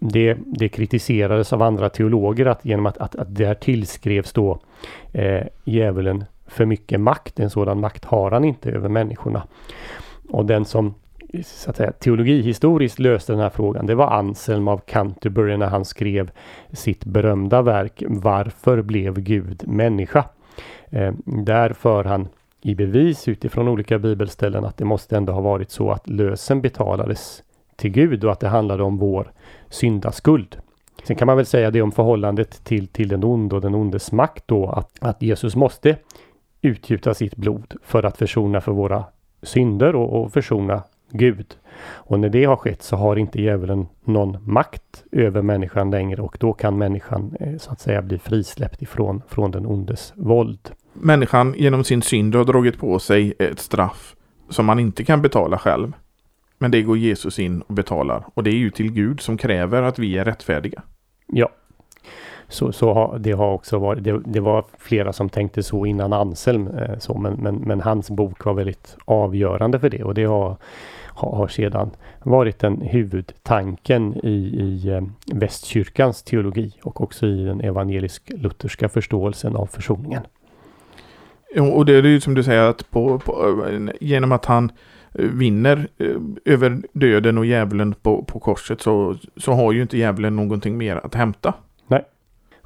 det, 0.00 0.36
det, 0.44 0.68
kritiserades 0.68 1.52
av 1.52 1.62
andra 1.62 1.88
teologer 1.88 2.46
att 2.46 2.64
genom 2.64 2.86
att, 2.86 2.98
att, 2.98 3.16
att 3.16 3.34
där 3.34 3.54
tillskrevs 3.54 4.32
då 4.32 4.58
eh, 5.12 5.46
djävulen 5.64 6.24
för 6.46 6.64
mycket 6.64 7.00
makt. 7.00 7.40
En 7.40 7.50
sådan 7.50 7.80
makt 7.80 8.04
har 8.04 8.30
han 8.30 8.44
inte 8.44 8.70
över 8.70 8.88
människorna. 8.88 9.42
Och 10.28 10.46
den 10.46 10.64
som 10.64 10.94
så 11.44 11.70
att 11.70 11.76
säga, 11.76 11.92
teologihistoriskt 11.92 12.98
löste 12.98 13.32
den 13.32 13.40
här 13.40 13.50
frågan 13.50 13.86
det 13.86 13.94
var 13.94 14.10
Anselm 14.10 14.68
av 14.68 14.78
Canterbury 14.78 15.56
när 15.56 15.66
han 15.66 15.84
skrev 15.84 16.30
sitt 16.72 17.04
berömda 17.04 17.62
verk 17.62 18.02
Varför 18.06 18.82
blev 18.82 19.20
Gud 19.20 19.68
människa? 19.68 20.24
Eh, 20.90 21.12
där 21.24 21.72
för 21.72 22.04
han 22.04 22.28
i 22.62 22.74
bevis 22.74 23.28
utifrån 23.28 23.68
olika 23.68 23.98
bibelställen 23.98 24.64
att 24.64 24.76
det 24.76 24.84
måste 24.84 25.16
ändå 25.16 25.32
ha 25.32 25.40
varit 25.40 25.70
så 25.70 25.90
att 25.90 26.08
lösen 26.08 26.62
betalades 26.62 27.42
till 27.76 27.90
Gud 27.90 28.24
och 28.24 28.32
att 28.32 28.40
det 28.40 28.48
handlade 28.48 28.82
om 28.82 28.98
vår 28.98 29.32
syndaskuld. 29.68 30.56
Sen 31.04 31.16
kan 31.16 31.26
man 31.26 31.36
väl 31.36 31.46
säga 31.46 31.70
det 31.70 31.82
om 31.82 31.92
förhållandet 31.92 32.64
till, 32.64 32.86
till 32.86 33.08
den 33.08 33.24
onde 33.24 33.54
och 33.54 33.60
den 33.60 33.74
ondes 33.74 34.12
makt 34.12 34.44
då 34.46 34.68
att, 34.68 34.90
att 35.00 35.22
Jesus 35.22 35.56
måste 35.56 35.96
utgjuta 36.62 37.14
sitt 37.14 37.36
blod 37.36 37.74
för 37.82 38.02
att 38.02 38.16
försona 38.16 38.60
för 38.60 38.72
våra 38.72 39.04
synder 39.42 39.96
och, 39.96 40.22
och 40.22 40.32
försona 40.32 40.82
Gud. 41.10 41.56
Och 41.82 42.20
när 42.20 42.28
det 42.28 42.44
har 42.44 42.56
skett 42.56 42.82
så 42.82 42.96
har 42.96 43.16
inte 43.16 43.42
djävulen 43.42 43.86
någon 44.04 44.52
makt 44.52 45.04
över 45.12 45.42
människan 45.42 45.90
längre 45.90 46.22
och 46.22 46.36
då 46.40 46.52
kan 46.52 46.78
människan 46.78 47.36
eh, 47.40 47.56
så 47.58 47.70
att 47.70 47.80
säga 47.80 48.02
bli 48.02 48.18
frisläppt 48.18 48.82
ifrån 48.82 49.22
från 49.28 49.50
den 49.50 49.66
ondes 49.66 50.12
våld. 50.16 50.70
Människan 50.92 51.54
genom 51.56 51.84
sin 51.84 52.02
synd 52.02 52.34
har 52.34 52.44
dragit 52.44 52.78
på 52.78 52.98
sig 52.98 53.34
ett 53.38 53.58
straff 53.58 54.16
som 54.48 54.66
man 54.66 54.78
inte 54.78 55.04
kan 55.04 55.22
betala 55.22 55.58
själv. 55.58 55.92
Men 56.58 56.70
det 56.70 56.82
går 56.82 56.98
Jesus 56.98 57.38
in 57.38 57.60
och 57.60 57.74
betalar 57.74 58.24
och 58.34 58.42
det 58.42 58.50
är 58.50 58.58
ju 58.58 58.70
till 58.70 58.92
Gud 58.92 59.20
som 59.20 59.36
kräver 59.36 59.82
att 59.82 59.98
vi 59.98 60.18
är 60.18 60.24
rättfärdiga. 60.24 60.82
Ja, 61.26 61.48
så, 62.48 62.72
så 62.72 62.92
har, 62.92 63.18
det 63.18 63.32
har 63.32 63.52
också 63.52 63.78
varit, 63.78 64.04
det, 64.04 64.20
det, 64.24 64.40
var 64.40 64.64
flera 64.78 65.12
som 65.12 65.28
tänkte 65.28 65.62
så 65.62 65.86
innan 65.86 66.12
Anselm, 66.12 66.68
eh, 66.68 66.98
så, 66.98 67.18
men, 67.18 67.32
men, 67.32 67.54
men, 67.54 67.80
hans 67.80 68.10
bok 68.10 68.44
var 68.44 68.54
väldigt 68.54 68.96
avgörande 69.04 69.78
för 69.78 69.90
det 69.90 70.04
och 70.04 70.14
det 70.14 70.24
har, 70.24 70.56
har, 71.06 71.36
har 71.36 71.48
sedan 71.48 71.90
varit 72.22 72.58
den 72.58 72.80
huvudtanken 72.80 74.16
i, 74.22 74.36
i 74.36 74.88
eh, 74.88 75.02
västkyrkans 75.34 76.22
teologi 76.22 76.72
och 76.82 77.00
också 77.00 77.26
i 77.26 77.44
den 77.44 77.60
evangelisk-lutherska 77.60 78.88
förståelsen 78.88 79.56
av 79.56 79.66
försoningen. 79.66 80.22
Och 81.60 81.86
det 81.86 81.94
är 81.94 82.02
ju 82.02 82.20
som 82.20 82.34
du 82.34 82.42
säger 82.42 82.62
att 82.62 82.90
på, 82.90 83.18
på, 83.18 83.64
genom 84.00 84.32
att 84.32 84.44
han 84.44 84.72
eh, 85.14 85.24
vinner 85.24 85.88
eh, 85.98 86.16
över 86.44 86.82
döden 86.92 87.38
och 87.38 87.46
djävulen 87.46 87.94
på, 88.02 88.22
på 88.22 88.38
korset 88.38 88.80
så, 88.80 89.16
så 89.36 89.52
har 89.52 89.72
ju 89.72 89.82
inte 89.82 89.98
djävulen 89.98 90.36
någonting 90.36 90.78
mer 90.78 90.96
att 90.96 91.14
hämta. 91.14 91.54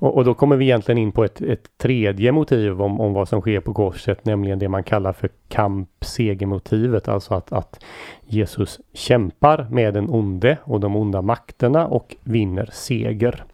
Och, 0.01 0.17
och, 0.17 0.25
då 0.25 0.35
kommer 0.35 0.57
vi 0.57 0.65
egentligen 0.65 0.99
in 0.99 1.13
på 1.13 1.25
ett, 1.25 1.41
ett 1.43 1.79
tredje 1.79 2.33
motiv 2.33 2.83
om, 2.83 3.01
om 3.01 3.13
vad 3.13 3.29
som 3.29 3.41
sker 3.41 3.61
på 3.61 3.75
korset, 3.75 4.25
nämligen 4.25 4.59
det 4.59 4.69
man 4.69 4.85
kallar 4.85 5.13
för 5.13 5.31
kamp-segermotivet. 5.49 7.09
Alltså 7.09 7.35
att, 7.35 7.53
att 7.53 7.85
Jesus 8.27 8.81
kämpar 8.93 9.67
med 9.71 9.95
den 9.95 10.11
onde 10.11 10.59
och 10.65 10.81
de 10.81 10.97
onda 10.97 11.23
makterna 11.23 11.87
och 11.87 12.17
vinner 12.25 12.69
seger. 12.73 13.45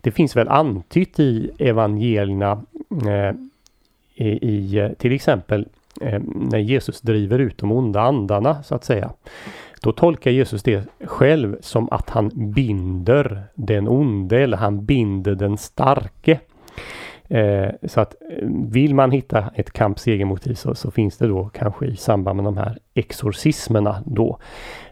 Det 0.00 0.10
finns 0.10 0.36
väl 0.36 0.48
antytt 0.48 1.20
i 1.20 1.50
evangelierna 1.58 2.62
eh, 3.06 3.34
i, 4.14 4.28
i, 4.28 4.94
till 4.98 5.12
exempel 5.12 5.68
eh, 6.00 6.20
när 6.24 6.58
Jesus 6.58 7.00
driver 7.00 7.38
ut 7.38 7.58
de 7.58 7.72
onda 7.72 8.00
andarna 8.00 8.62
så 8.62 8.74
att 8.74 8.84
säga. 8.84 9.10
Då 9.82 9.92
tolkar 9.92 10.30
Jesus 10.30 10.62
det 10.62 10.84
själv 11.04 11.56
som 11.60 11.88
att 11.90 12.10
han 12.10 12.52
binder 12.52 13.42
den 13.54 13.88
onde 13.88 14.38
eller 14.38 14.56
han 14.56 14.84
binder 14.84 15.34
den 15.34 15.56
starke. 15.56 16.40
Eh, 17.30 17.68
så 17.82 18.00
att 18.00 18.14
eh, 18.30 18.48
vill 18.48 18.94
man 18.94 19.10
hitta 19.10 19.50
ett 19.54 19.70
kampsegermotiv 19.70 20.54
så, 20.54 20.74
så, 20.74 20.90
finns 20.90 21.16
det 21.16 21.26
då 21.26 21.50
kanske 21.54 21.86
i 21.86 21.96
samband 21.96 22.36
med 22.36 22.44
de 22.44 22.56
här 22.56 22.78
exorcismerna 22.94 24.02
då. 24.06 24.38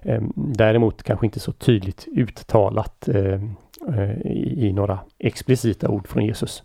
Eh, 0.02 0.22
däremot 0.34 1.02
kanske 1.02 1.26
inte 1.26 1.40
så 1.40 1.52
tydligt 1.52 2.06
uttalat 2.16 3.08
eh, 3.08 3.42
eh 3.88 4.20
i, 4.24 4.66
i 4.66 4.72
några 4.72 4.98
explicita 5.18 5.88
ord 5.88 6.08
från 6.08 6.24
Jesus. 6.24 6.62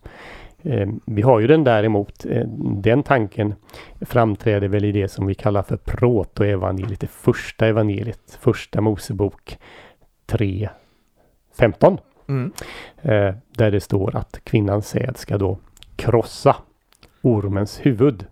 Eh, 0.63 0.89
vi 1.06 1.22
har 1.22 1.39
ju 1.39 1.48
den 1.48 1.63
däremot, 1.63 2.25
eh, 2.25 2.48
den 2.82 3.03
tanken 3.03 3.53
framträder 4.01 4.68
väl 4.68 4.86
i 4.86 4.91
det 4.91 5.08
som 5.08 5.27
vi 5.27 5.36
kallar 5.36 5.63
för 5.63 5.77
protoevangeliet, 5.77 7.00
det 7.00 7.12
första 7.12 7.68
evangeliet, 7.68 8.38
första 8.41 8.82
Mosebok 8.82 9.58
3, 10.25 10.70
15. 11.60 11.98
Mm. 12.27 12.51
Eh, 13.01 13.36
där 13.58 13.72
det 13.72 13.82
står 13.82 14.15
att 14.15 14.39
kvinnans 14.44 14.88
säd 14.88 15.18
ska 15.18 15.38
då 15.38 15.58
krossa 15.96 16.56
ormens 17.22 17.80
huvud. 17.86 18.25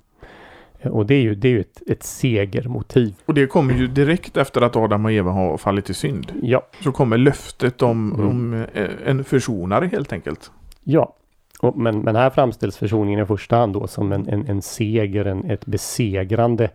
Och 0.83 1.05
det 1.05 1.15
är 1.15 1.21
ju, 1.21 1.35
det 1.35 1.47
är 1.47 1.51
ju 1.51 1.59
ett, 1.59 1.81
ett 1.87 2.03
segermotiv. 2.03 3.15
Och 3.25 3.33
det 3.33 3.47
kommer 3.47 3.73
ju 3.73 3.87
direkt 3.87 4.37
efter 4.37 4.61
att 4.61 4.75
Adam 4.75 5.05
och 5.05 5.11
Eva 5.11 5.31
har 5.31 5.57
fallit 5.57 5.89
i 5.89 5.93
synd. 5.93 6.31
Ja. 6.41 6.67
Så 6.83 6.91
kommer 6.91 7.17
löftet 7.17 7.81
om, 7.81 8.13
mm. 8.13 8.29
om 8.29 8.65
en 9.05 9.23
försonare 9.23 9.85
helt 9.85 10.13
enkelt. 10.13 10.51
Ja, 10.83 11.15
och, 11.59 11.77
men, 11.77 11.99
men 11.99 12.15
här 12.15 12.29
framställs 12.29 12.77
försoningen 12.77 13.19
i 13.19 13.25
första 13.25 13.55
hand 13.55 13.73
då 13.73 13.87
som 13.87 14.11
en, 14.11 14.29
en, 14.29 14.47
en 14.47 14.61
seger, 14.61 15.25
en, 15.25 15.51
ett 15.51 15.65
besegrande 15.65 16.69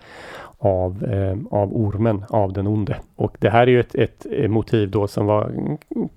av, 0.59 1.05
eh, 1.05 1.37
av 1.51 1.77
ormen, 1.77 2.25
av 2.29 2.53
den 2.53 2.67
onde. 2.67 2.97
Och 3.17 3.37
det 3.41 3.51
här 3.51 3.63
är 3.63 3.71
ju 3.71 3.81
ett, 3.81 3.95
ett 3.95 4.27
eh, 4.31 4.49
motiv 4.49 4.91
då 4.91 5.07
som 5.07 5.27
var 5.27 5.53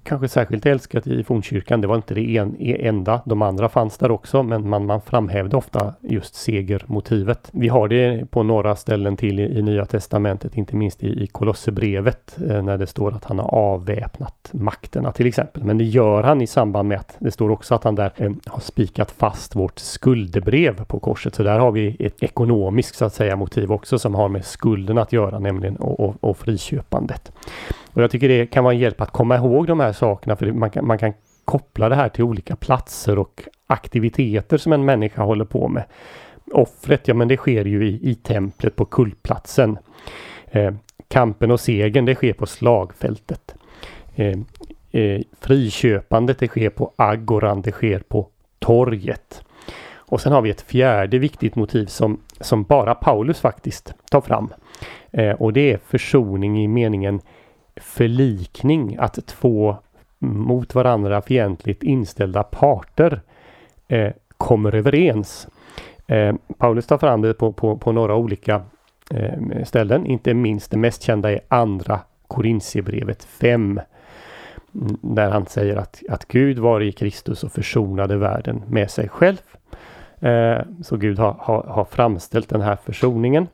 kanske 0.04 0.28
särskilt 0.28 0.66
älskat 0.66 1.08
i 1.08 1.24
fornkyrkan. 1.24 1.82
Det 1.82 1.88
var 1.88 1.96
inte 1.96 2.14
det 2.14 2.38
en, 2.38 2.56
e, 2.60 2.88
enda, 2.88 3.22
de 3.26 3.42
andra 3.42 3.70
fanns 3.70 3.98
där 3.98 4.12
också, 4.12 4.44
men 4.44 4.70
man, 4.70 4.86
man 4.86 5.02
framhävde 5.02 5.58
ofta 5.58 5.94
just 6.02 6.36
segermotivet. 6.36 7.50
Vi 7.52 7.68
har 7.68 7.88
det 7.88 8.32
på 8.32 8.44
några 8.44 8.76
ställen 8.76 9.18
till 9.18 9.40
i, 9.40 9.58
i 9.58 9.62
Nya 9.62 9.86
Testamentet, 9.86 10.58
inte 10.58 10.76
minst 10.76 11.04
i, 11.04 11.24
i 11.24 11.28
Kolosserbrevet, 11.28 12.38
eh, 12.50 12.64
när 12.64 12.78
det 12.78 12.88
står 12.88 13.16
att 13.16 13.26
han 13.26 13.40
har 13.40 13.54
avväpnat 13.54 14.50
makterna 14.52 15.12
till 15.12 15.28
exempel. 15.28 15.64
Men 15.64 15.78
det 15.78 15.84
gör 15.84 16.24
han 16.24 16.42
i 16.42 16.48
samband 16.48 16.90
med 16.90 17.00
att 17.00 17.16
det 17.20 17.32
står 17.32 17.50
också 17.50 17.76
att 17.76 17.84
han 17.84 17.96
där 17.96 18.12
eh, 18.16 18.32
har 18.46 18.60
spikat 18.60 19.12
fast 19.12 19.56
vårt 19.56 19.80
skuldebrev 19.80 20.86
på 20.86 21.00
korset. 21.00 21.36
Så 21.36 21.44
där 21.44 21.60
har 21.60 21.72
vi 21.72 21.96
ett 22.00 22.24
ekonomiskt 22.24 22.96
så 22.96 23.06
att 23.06 23.14
säga 23.14 23.36
motiv 23.36 23.72
också 23.72 24.00
som 24.00 24.16
har 24.16 24.27
med 24.30 24.46
skulden 24.46 24.98
att 24.98 25.14
göra, 25.14 25.40
nämligen 25.40 25.76
och, 25.76 26.00
och, 26.00 26.16
och 26.20 26.38
friköpandet. 26.38 27.32
Och 27.94 28.04
jag 28.04 28.12
tycker 28.12 28.30
det 28.30 28.46
kan 28.46 28.64
vara 28.64 28.74
en 28.74 28.80
hjälp 28.80 29.02
att 29.02 29.12
komma 29.12 29.36
ihåg 29.36 29.68
de 29.68 29.80
här 29.80 29.94
sakerna 29.94 30.36
för 30.36 30.52
man 30.52 30.70
kan, 30.70 30.88
man 30.88 30.98
kan 30.98 31.14
koppla 31.46 31.90
det 31.90 31.96
här 31.96 32.10
till 32.10 32.24
olika 32.24 32.56
platser 32.56 33.20
och 33.20 33.44
aktiviteter 33.68 34.58
som 34.58 34.74
en 34.74 34.86
människa 34.86 35.24
håller 35.24 35.46
på 35.46 35.68
med. 35.68 35.84
Offret, 36.54 37.08
ja 37.08 37.14
men 37.14 37.28
det 37.28 37.38
sker 37.38 37.66
ju 37.66 37.88
i, 37.88 38.10
i 38.10 38.16
templet 38.16 38.76
på 38.76 38.86
kultplatsen. 38.86 39.78
Eh, 40.52 40.74
kampen 41.08 41.52
och 41.52 41.60
segern, 41.60 42.06
det 42.06 42.16
sker 42.16 42.34
på 42.34 42.46
slagfältet. 42.46 43.56
Eh, 44.16 44.40
eh, 44.92 45.22
friköpandet, 45.40 46.40
det 46.40 46.48
sker 46.48 46.70
på 46.70 46.94
agoran, 46.96 47.62
det 47.62 47.72
sker 47.72 48.00
på 48.00 48.28
torget. 48.60 49.44
Och 50.10 50.22
sen 50.22 50.32
har 50.32 50.42
vi 50.42 50.50
ett 50.50 50.62
fjärde 50.62 51.20
viktigt 51.20 51.56
motiv 51.56 51.86
som, 51.86 52.22
som 52.40 52.64
bara 52.64 52.96
Paulus 52.96 53.40
faktiskt 53.40 53.94
tar 54.12 54.22
fram. 54.22 54.54
Eh, 55.12 55.32
och 55.32 55.54
det 55.54 55.72
är 55.72 55.78
försoning 55.78 56.64
i 56.64 56.68
meningen 56.68 57.22
förlikning. 57.76 58.98
Att 59.00 59.26
två 59.26 59.76
mot 60.20 60.76
varandra 60.76 61.22
fientligt 61.22 61.84
inställda 61.84 62.44
parter 62.44 63.22
eh, 63.88 64.12
kommer 64.38 64.76
överens. 64.76 65.48
Eh, 66.08 66.36
Paulus 66.58 66.88
tar 66.88 66.98
fram 66.98 67.22
det 67.22 67.34
på, 67.34 67.54
på, 67.54 67.78
på 67.78 67.92
några 67.92 68.16
olika 68.16 68.62
eh, 69.12 69.64
ställen. 69.64 70.06
Inte 70.06 70.34
minst 70.34 70.72
det 70.72 70.78
mest 70.78 71.04
kända 71.04 71.32
är 71.32 71.40
andra 71.48 72.00
Korintierbrevet 72.28 73.24
5. 73.24 73.80
Mm, 74.76 74.98
där 75.02 75.32
han 75.32 75.46
säger 75.46 75.76
att, 75.76 76.04
att 76.10 76.28
Gud 76.28 76.60
var 76.60 76.82
i 76.82 76.92
Kristus 76.92 77.44
och 77.44 77.52
försonade 77.52 78.18
världen 78.18 78.64
med 78.68 78.92
sig 78.92 79.10
själv 79.10 79.38
Eh, 80.20 80.60
så 80.84 80.98
Gud 80.98 81.20
har, 81.20 81.36
har, 81.40 81.64
har, 81.64 81.86
framställt 81.86 82.50
den 82.50 82.62
här 82.62 82.78
försoningen. 82.86 83.48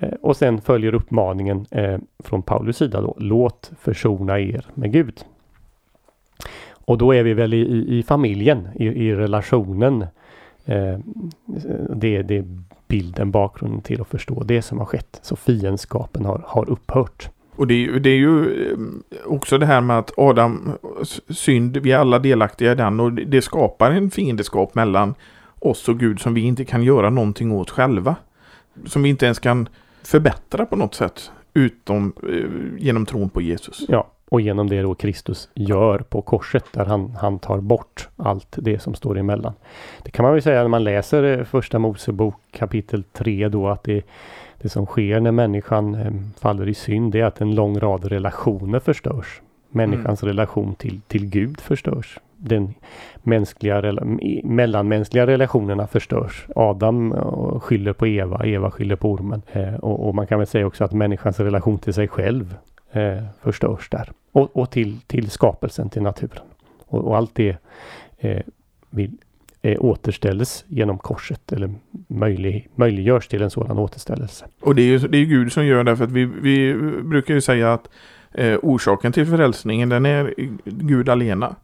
Eh, 0.00 0.12
och 0.22 0.36
sen 0.36 0.60
följer 0.60 0.94
uppmaningen 0.94 1.66
eh, 1.70 1.98
från 2.18 2.42
Paulus 2.42 2.76
sida 2.76 3.00
då. 3.00 3.16
Låt 3.18 3.70
försona 3.80 4.40
er 4.40 4.66
med 4.74 4.92
Gud. 4.92 5.24
Och 6.70 6.98
då 6.98 7.14
är 7.14 7.22
vi 7.22 7.34
väl 7.34 7.54
i, 7.54 7.98
i 7.98 8.02
familjen, 8.02 8.68
i, 8.74 8.86
i 8.86 9.14
relationen. 9.14 10.06
det, 11.94 12.22
det 12.22 12.36
är 12.36 12.44
bilden, 12.88 13.30
bakgrunden 13.30 13.80
till 13.80 14.00
att 14.00 14.08
förstå 14.08 14.42
det 14.42 14.62
som 14.62 14.78
har 14.78 14.86
skett. 14.86 15.20
Så 15.22 15.36
fiendskapen 15.36 16.24
har, 16.24 16.42
har 16.46 16.70
upphört. 16.70 17.30
Och 17.56 17.66
det 17.66 17.74
är, 17.74 18.00
det 18.00 18.10
är 18.10 18.16
ju 18.16 18.46
också 19.26 19.58
det 19.58 19.66
här 19.66 19.80
med 19.80 19.98
att 19.98 20.12
Adam 20.16 20.72
synd, 21.28 21.76
vi 21.76 21.92
är 21.92 21.98
alla 21.98 22.18
delaktiga 22.18 22.72
i 22.72 22.74
den 22.74 23.00
och 23.00 23.12
det 23.12 23.42
skapar 23.42 23.90
en 23.90 24.10
fiendskap 24.10 24.74
mellan 24.74 25.14
oss 25.58 25.88
och 25.88 25.98
Gud 25.98 26.20
som 26.20 26.34
vi 26.34 26.40
inte 26.40 26.64
kan 26.64 26.82
göra 26.82 27.10
någonting 27.10 27.52
åt 27.52 27.70
själva. 27.70 28.16
Som 28.86 29.02
vi 29.02 29.08
inte 29.08 29.24
ens 29.24 29.38
kan 29.38 29.68
förbättra 30.02 30.66
på 30.66 30.76
något 30.76 30.94
sätt. 30.94 31.30
Utom 31.54 32.12
eh, 32.22 32.82
genom 32.84 33.06
tron 33.06 33.28
på 33.28 33.42
Jesus. 33.42 33.84
Ja, 33.88 34.10
och 34.30 34.40
genom 34.40 34.68
det 34.68 34.82
då 34.82 34.94
Kristus 34.94 35.48
gör 35.54 35.98
på 35.98 36.22
korset 36.22 36.64
där 36.72 36.84
han, 36.84 37.16
han 37.20 37.38
tar 37.38 37.60
bort 37.60 38.08
allt 38.16 38.56
det 38.56 38.78
som 38.78 38.94
står 38.94 39.18
emellan. 39.18 39.52
Det 40.02 40.10
kan 40.10 40.22
man 40.22 40.32
väl 40.32 40.42
säga 40.42 40.62
när 40.62 40.68
man 40.68 40.84
läser 40.84 41.38
eh, 41.38 41.44
första 41.44 41.78
Mosebok 41.78 42.34
kapitel 42.50 43.02
3 43.02 43.48
då 43.48 43.68
att 43.68 43.84
det, 43.84 44.02
det 44.60 44.68
som 44.68 44.86
sker 44.86 45.20
när 45.20 45.32
människan 45.32 45.94
eh, 45.94 46.12
faller 46.40 46.68
i 46.68 46.74
synd 46.74 47.12
det 47.12 47.20
är 47.20 47.24
att 47.24 47.40
en 47.40 47.54
lång 47.54 47.78
rad 47.78 48.04
relationer 48.04 48.80
förstörs. 48.80 49.40
Människans 49.70 50.22
mm. 50.22 50.28
relation 50.30 50.74
till, 50.74 51.00
till 51.08 51.26
Gud 51.26 51.60
förstörs 51.60 52.18
den 52.38 52.74
mänskliga, 53.22 53.92
mellanmänskliga 54.44 55.26
relationerna 55.26 55.86
förstörs. 55.86 56.46
Adam 56.56 57.12
eh, 57.12 57.60
skyller 57.60 57.92
på 57.92 58.06
Eva, 58.06 58.46
Eva 58.46 58.70
skyller 58.70 58.96
på 58.96 59.12
ormen. 59.12 59.42
Eh, 59.52 59.74
och, 59.74 60.08
och, 60.08 60.14
man 60.14 60.26
kan 60.26 60.38
väl 60.38 60.46
säga 60.46 60.66
också 60.66 60.84
att 60.84 60.92
människans 60.92 61.40
relation 61.40 61.78
till 61.78 61.94
sig 61.94 62.08
själv 62.08 62.56
eh, 62.92 63.24
förstörs 63.42 63.88
där. 63.90 64.10
Och, 64.32 64.56
och, 64.56 64.70
till, 64.70 65.00
till 65.00 65.30
skapelsen, 65.30 65.90
till 65.90 66.02
naturen. 66.02 66.44
Och, 66.86 67.04
och 67.04 67.16
allt 67.16 67.34
det 67.34 67.56
eh, 68.18 68.42
vill 68.90 69.16
eh, 69.62 69.76
återställs 69.80 70.64
genom 70.68 70.98
korset 70.98 71.52
eller 71.52 71.74
möjlig, 72.08 72.68
möjliggörs 72.74 73.28
till 73.28 73.42
en 73.42 73.50
sådan 73.50 73.78
återställelse. 73.78 74.46
Och 74.60 74.74
det 74.74 74.82
är 74.82 74.86
ju 74.86 74.98
det 74.98 75.18
är 75.18 75.24
Gud 75.24 75.52
som 75.52 75.66
gör 75.66 75.84
det 75.84 75.96
för 75.96 76.04
att 76.04 76.12
vi, 76.12 76.24
vi 76.24 76.74
brukar 77.02 77.34
ju 77.34 77.40
säga 77.40 77.72
att 77.72 77.88
eh, 78.32 78.58
orsaken 78.62 79.12
till 79.12 79.26
frälsningen 79.26 79.88
den 79.88 80.06
är 80.06 80.34
Gud 80.64 81.08
alena. 81.08 81.56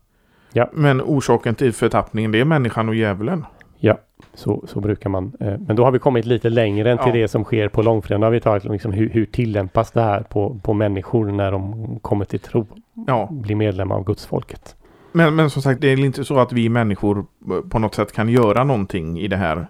Ja. 0.56 0.70
Men 0.72 1.00
orsaken 1.02 1.54
till 1.54 1.72
förtappningen 1.72 2.32
det 2.32 2.40
är 2.40 2.44
människan 2.44 2.88
och 2.88 2.94
djävulen. 2.94 3.44
Ja, 3.78 3.98
så, 4.34 4.64
så 4.66 4.80
brukar 4.80 5.10
man. 5.10 5.32
Eh, 5.40 5.54
men 5.66 5.76
då 5.76 5.84
har 5.84 5.90
vi 5.90 5.98
kommit 5.98 6.24
lite 6.26 6.48
längre 6.50 6.90
än 6.92 6.98
till 6.98 7.06
Ja. 7.06 7.12
det 7.20 7.28
som 7.28 7.44
sker 7.44 7.68
på 7.68 7.82
långfredagen. 7.82 8.20
Då 8.20 8.26
har 8.26 8.32
vi 8.32 8.40
tagit 8.40 8.64
liksom 8.64 8.92
hur, 8.92 9.08
hur 9.10 9.26
tillämpas 9.26 9.90
det 9.90 10.02
här 10.02 10.20
på, 10.22 10.60
på 10.62 10.72
människor 10.74 11.26
när 11.32 11.52
de 11.52 11.98
kommer 12.02 12.24
till 12.24 12.40
tro, 12.40 12.66
Ja, 13.06 13.28
blir 13.30 13.56
medlemmar 13.56 13.96
av 13.96 14.04
gudsfolket. 14.04 14.76
men, 15.12 15.34
men 15.34 15.50
som 15.50 15.62
sagt 15.62 15.80
det 15.80 15.88
är 15.88 16.04
inte 16.04 16.24
så 16.24 16.38
att 16.38 16.52
vi 16.52 16.68
människor 16.68 17.26
på 17.70 17.78
något 17.78 17.94
sätt 17.94 18.12
kan 18.12 18.28
göra 18.28 18.64
någonting 18.64 19.18
i 19.20 19.28
det 19.28 19.36
här 19.36 19.66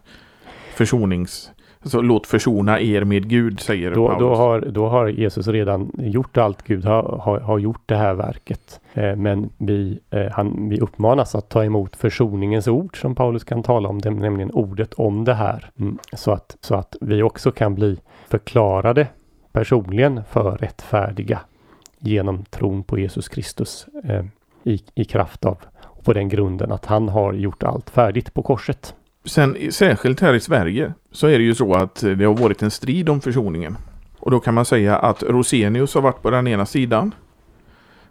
försonings... 0.75 1.51
Så 1.85 2.03
låt 2.03 2.27
försona 2.27 2.81
er 2.81 3.05
med 3.05 3.29
Gud 3.29 3.61
säger 3.61 3.91
Då, 3.91 4.09
Paulus. 4.09 4.21
då, 4.21 4.35
har, 4.35 4.61
då 4.61 4.89
har 4.89 5.09
Jesus 5.09 5.49
redan 5.49 5.93
gjort 5.99 6.37
allt. 6.37 6.63
Gud 6.63 6.85
har, 6.85 7.03
har, 7.23 7.41
har 7.41 7.59
gjort 7.59 7.83
det 7.87 7.97
här 7.97 8.15
verket. 8.15 8.81
Eh, 8.95 9.17
men 9.17 9.51
vi, 9.59 9.99
eh, 10.11 10.27
han, 10.33 10.69
vi 10.69 10.81
uppmanas 10.81 11.35
att 11.35 11.49
ta 11.49 11.65
emot 11.65 11.97
försoningens 11.97 12.69
ord 12.69 13.01
som 13.01 13.15
Paulus 13.15 13.45
kan 13.45 13.63
tala 13.63 13.89
om, 13.89 14.01
det, 14.01 14.11
nämligen 14.11 14.51
ordet 14.51 14.95
om 14.95 15.25
det 15.25 15.35
här. 15.35 15.71
Mm, 15.81 15.99
så, 16.13 16.33
att, 16.33 16.57
så 16.61 16.75
att 16.75 16.97
vi 17.01 17.23
också 17.23 17.53
kan 17.53 17.75
bli 17.75 17.97
förklarade 18.29 19.07
personligen 19.53 20.21
för 20.31 20.57
rättfärdiga 20.57 21.41
genom 21.99 22.45
tron 22.45 22.83
på 22.83 22.99
Jesus 22.99 23.29
Kristus 23.29 23.87
eh, 24.05 24.25
i, 24.65 24.81
i 24.95 25.05
kraft 25.05 25.45
av 25.45 25.59
på 26.05 26.13
den 26.13 26.29
grunden 26.29 26.73
att 26.73 26.85
han 26.85 27.09
har 27.09 27.33
gjort 27.33 27.63
allt 27.63 27.91
färdigt 27.91 28.35
på 28.35 28.43
korset. 28.43 28.95
Sen 29.25 29.57
särskilt 29.71 30.21
här 30.21 30.35
i 30.35 30.41
Sverige 30.41 30.93
så 31.13 31.27
är 31.27 31.39
det 31.39 31.45
ju 31.45 31.55
så 31.55 31.75
att 31.75 31.95
det 31.95 32.25
har 32.25 32.35
varit 32.35 32.63
en 32.63 32.71
strid 32.71 33.09
om 33.09 33.21
försoningen. 33.21 33.77
Och 34.19 34.31
då 34.31 34.41
kan 34.41 34.55
man 34.55 34.65
säga 34.65 34.97
att 34.97 35.23
Rosenius 35.23 35.95
har 35.95 36.03
varit 36.03 36.23
på 36.23 36.31
den 36.31 36.47
ena 36.47 36.67
sidan 36.67 37.15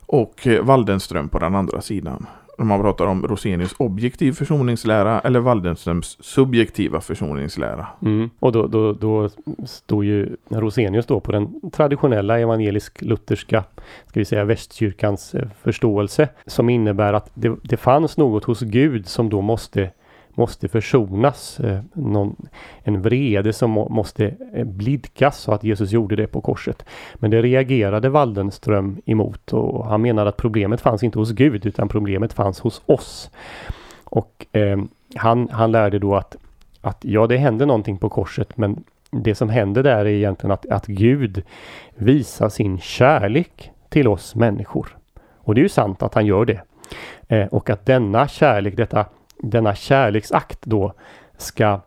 och 0.05 0.47
Waldenström 0.61 1.29
på 1.29 1.39
den 1.39 1.55
andra 1.55 1.81
sidan. 1.81 2.25
Om 2.57 2.67
man 2.67 2.81
pratar 2.81 3.05
om 3.05 3.27
Rosenius 3.27 3.75
objektiv 3.77 4.31
försoningslära 4.31 5.19
eller 5.19 5.39
Waldenströms 5.39 6.17
subjektiva 6.19 7.01
försoningslära. 7.01 7.87
Mm. 8.01 8.29
Och 8.39 8.51
då, 8.51 8.67
då, 8.67 8.93
då 8.93 9.29
står 9.65 10.05
ju 10.05 10.35
Rosenius 10.49 11.05
då 11.05 11.19
på 11.19 11.31
den 11.31 11.71
traditionella 11.71 12.39
evangelisk-lutherska, 12.39 13.63
ska 14.07 14.19
vi 14.19 14.25
säga 14.25 14.43
västkyrkans 14.45 15.35
eh, 15.35 15.47
förståelse, 15.63 16.29
som 16.45 16.69
innebär 16.69 17.13
att 17.13 17.31
det, 17.33 17.55
det 17.63 17.77
fanns 17.77 18.17
något 18.17 18.43
hos 18.43 18.61
Gud 18.61 19.07
som 19.07 19.29
då 19.29 19.41
måste 19.41 19.89
måste 20.35 20.67
försonas. 20.67 21.59
Eh, 21.59 21.79
någon, 21.93 22.35
en 22.83 23.01
vrede 23.01 23.53
som 23.53 23.71
måste 23.71 24.35
eh, 24.53 24.65
blidkas 24.65 25.37
så 25.37 25.51
att 25.51 25.63
Jesus 25.63 25.91
gjorde 25.91 26.15
det 26.15 26.27
på 26.27 26.41
korset. 26.41 26.85
Men 27.15 27.31
det 27.31 27.41
reagerade 27.41 28.09
Waldenström 28.09 29.01
emot 29.05 29.53
och 29.53 29.85
han 29.85 30.01
menade 30.01 30.29
att 30.29 30.37
problemet 30.37 30.81
fanns 30.81 31.03
inte 31.03 31.19
hos 31.19 31.31
Gud 31.31 31.65
utan 31.65 31.89
problemet 31.89 32.33
fanns 32.33 32.59
hos 32.59 32.81
oss. 32.85 33.31
Och 34.03 34.45
eh, 34.51 34.77
han, 35.15 35.49
han 35.51 35.71
lärde 35.71 35.99
då 35.99 36.15
att, 36.15 36.35
att 36.81 36.97
ja, 37.01 37.27
det 37.27 37.37
hände 37.37 37.65
någonting 37.65 37.97
på 37.97 38.09
korset 38.09 38.57
men 38.57 38.83
det 39.11 39.35
som 39.35 39.49
händer 39.49 39.83
där 39.83 39.97
är 39.97 40.05
egentligen 40.05 40.51
att, 40.51 40.65
att 40.65 40.85
Gud 40.85 41.43
visar 41.95 42.49
sin 42.49 42.79
kärlek 42.79 43.71
till 43.89 44.07
oss 44.07 44.35
människor. 44.35 44.97
Och 45.37 45.55
det 45.55 45.61
är 45.61 45.63
ju 45.63 45.69
sant 45.69 46.03
att 46.03 46.13
han 46.13 46.25
gör 46.25 46.45
det. 46.45 46.61
Eh, 47.27 47.47
och 47.47 47.69
att 47.69 47.85
denna 47.85 48.27
kärlek, 48.27 48.77
detta, 48.77 49.05
denna 49.43 49.75
kärleksakt 49.75 50.59
då 50.61 50.93
ska 51.37 51.79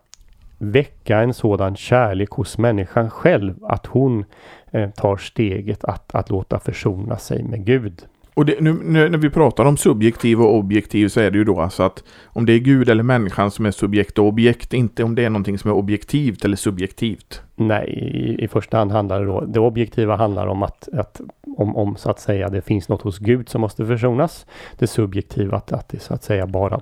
väcka 0.57 1.19
en 1.19 1.33
sådan 1.33 1.75
kärlek 1.75 2.29
hos 2.29 2.57
människan 2.57 3.09
själv 3.09 3.55
att 3.63 3.85
hon 3.85 4.25
eh, 4.71 4.89
tar 4.89 5.17
steget 5.17 5.83
att, 5.83 6.15
att 6.15 6.29
låta 6.29 6.59
försona 6.59 7.17
sig 7.17 7.43
med 7.43 7.65
Gud. 7.65 8.05
Och 8.33 8.45
det, 8.45 8.61
nu, 8.61 8.73
nu, 8.83 9.09
när 9.09 9.17
vi 9.17 9.29
pratar 9.29 9.65
om 9.65 9.77
subjektiv 9.77 10.41
och 10.41 10.55
objektiv 10.55 11.07
så 11.07 11.19
är 11.19 11.31
det 11.31 11.37
ju 11.37 11.43
då 11.43 11.59
alltså 11.59 11.83
att 11.83 12.03
om 12.25 12.45
det 12.45 12.53
är 12.53 12.59
Gud 12.59 12.89
eller 12.89 13.03
människan 13.03 13.51
som 13.51 13.65
är 13.65 13.71
subjekt 13.71 14.19
och 14.19 14.25
objekt, 14.25 14.73
inte 14.73 15.03
om 15.03 15.15
det 15.15 15.25
är 15.25 15.29
någonting 15.29 15.57
som 15.57 15.71
är 15.71 15.75
objektivt 15.75 16.45
eller 16.45 16.55
subjektivt. 16.55 17.41
Nej, 17.55 17.89
i, 17.89 18.43
i 18.43 18.47
första 18.47 18.77
hand 18.77 18.91
handlar 18.91 19.19
det 19.19 19.25
då, 19.25 19.41
det 19.41 19.59
objektiva 19.59 20.15
handlar 20.15 20.47
om 20.47 20.63
att, 20.63 20.89
att 20.93 21.21
om, 21.57 21.75
om 21.75 21.95
så 21.95 22.09
att 22.09 22.19
säga 22.19 22.49
det 22.49 22.61
finns 22.61 22.89
något 22.89 23.01
hos 23.01 23.19
Gud 23.19 23.49
som 23.49 23.61
måste 23.61 23.85
försonas. 23.85 24.45
Det 24.77 24.87
subjektiva 24.87 25.57
att, 25.57 25.71
att 25.71 25.89
det 25.89 25.99
så 25.99 26.13
att 26.13 26.23
säga 26.23 26.47
bara 26.47 26.79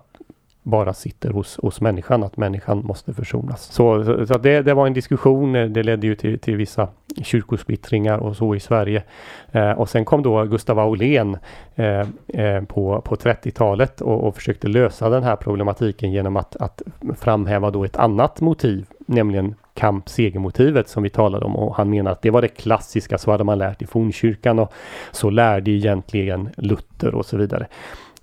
bara 0.66 0.94
sitter 0.94 1.30
hos, 1.30 1.60
hos 1.62 1.82
människan, 1.82 2.24
att 2.24 2.38
människan 2.38 2.82
måste 2.86 3.14
försonas. 3.14 3.64
Så, 3.64 4.06
så, 4.06 4.26
så 4.26 4.38
det, 4.38 4.62
det 4.62 4.74
var 4.74 4.88
en 4.88 4.94
diskussion, 4.94 5.56
eh, 5.56 5.66
det 5.66 5.84
ledde 5.84 6.08
ju 6.08 6.16
till, 6.16 6.40
till 6.40 6.56
vissa 6.56 6.88
kyrkosplittringar 7.24 8.18
och 8.18 8.36
så 8.36 8.56
i 8.56 8.60
Sverige. 8.60 9.04
Eh, 9.52 9.72
och 9.72 9.90
sen 9.90 10.06
kom 10.06 10.24
då 10.24 10.44
Gustav 10.44 10.80
Aulén 10.80 11.38
eh, 11.76 12.08
eh, 12.28 12.64
på, 12.64 13.02
på 13.02 13.16
30-talet 13.16 14.02
och, 14.02 14.28
och 14.28 14.36
försökte 14.36 14.68
lösa 14.68 15.10
den 15.10 15.24
här 15.24 15.36
problematiken 15.36 16.12
genom 16.12 16.38
att, 16.38 16.56
att 16.56 16.82
framhäva 17.20 17.72
då 17.72 17.84
ett 17.84 17.98
annat 17.98 18.42
motiv, 18.42 18.86
nämligen 19.06 19.56
kamp-segermotivet 19.74 20.90
som 20.90 21.04
vi 21.04 21.10
talade 21.10 21.46
om 21.46 21.56
och 21.56 21.76
han 21.76 21.90
menar 21.90 22.12
att 22.12 22.22
det 22.22 22.30
var 22.30 22.42
det 22.42 22.48
klassiska, 22.48 23.18
så 23.18 23.32
hade 23.32 23.44
man 23.44 23.58
lärt 23.58 23.82
i 23.82 23.86
fornkyrkan 23.86 24.60
och 24.60 24.74
så 25.12 25.30
lärde 25.30 25.72
egentligen 25.72 26.50
Luther 26.58 27.16
och 27.16 27.26
så 27.26 27.38
vidare. 27.38 27.68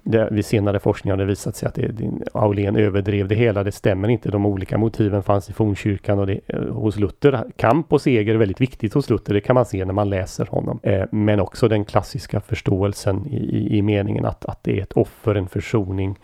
Det, 0.05 0.29
vid 0.31 0.45
senare 0.45 0.79
forskning 0.79 1.11
har 1.11 1.19
det 1.19 1.25
visat 1.25 1.57
sig 1.57 1.69
att 1.69 1.75
det, 1.75 1.89
det, 1.89 2.11
Aulén 2.35 2.77
överdrev 2.77 3.29
det 3.29 3.35
hela. 3.35 3.65
Det 3.65 3.73
stämmer 3.73 4.09
inte. 4.09 4.31
De 4.31 4.47
olika 4.47 4.79
motiven 4.79 5.23
fanns 5.23 5.51
i 5.51 5.53
fornkyrkan 5.53 6.19
och 6.19 6.27
det, 6.27 6.41
eh, 6.47 6.61
hos 6.61 6.97
Luther. 6.99 7.45
Kamp 7.57 7.93
och 7.93 8.01
seger 8.01 8.35
är 8.35 8.39
väldigt 8.39 8.61
viktigt 8.61 8.95
hos 8.95 9.11
Luther. 9.11 9.35
Det 9.35 9.41
kan 9.41 9.55
man 9.55 9.67
se 9.67 9.85
när 9.85 9.93
man 9.93 10.11
läser 10.11 10.47
honom. 10.47 10.81
Eh, 10.83 11.05
men 11.11 11.41
också 11.41 11.69
den 11.69 11.85
klassiska 11.85 12.41
förståelsen 12.41 13.27
i, 13.27 13.37
i, 13.37 13.79
i 13.79 13.83
meningen 13.83 14.25
att, 14.25 14.45
att 14.45 14.65
det 14.65 14.79
är 14.79 14.83
ett 14.83 14.93
offer, 14.93 15.35
en 15.35 15.49
försoning, 15.49 16.19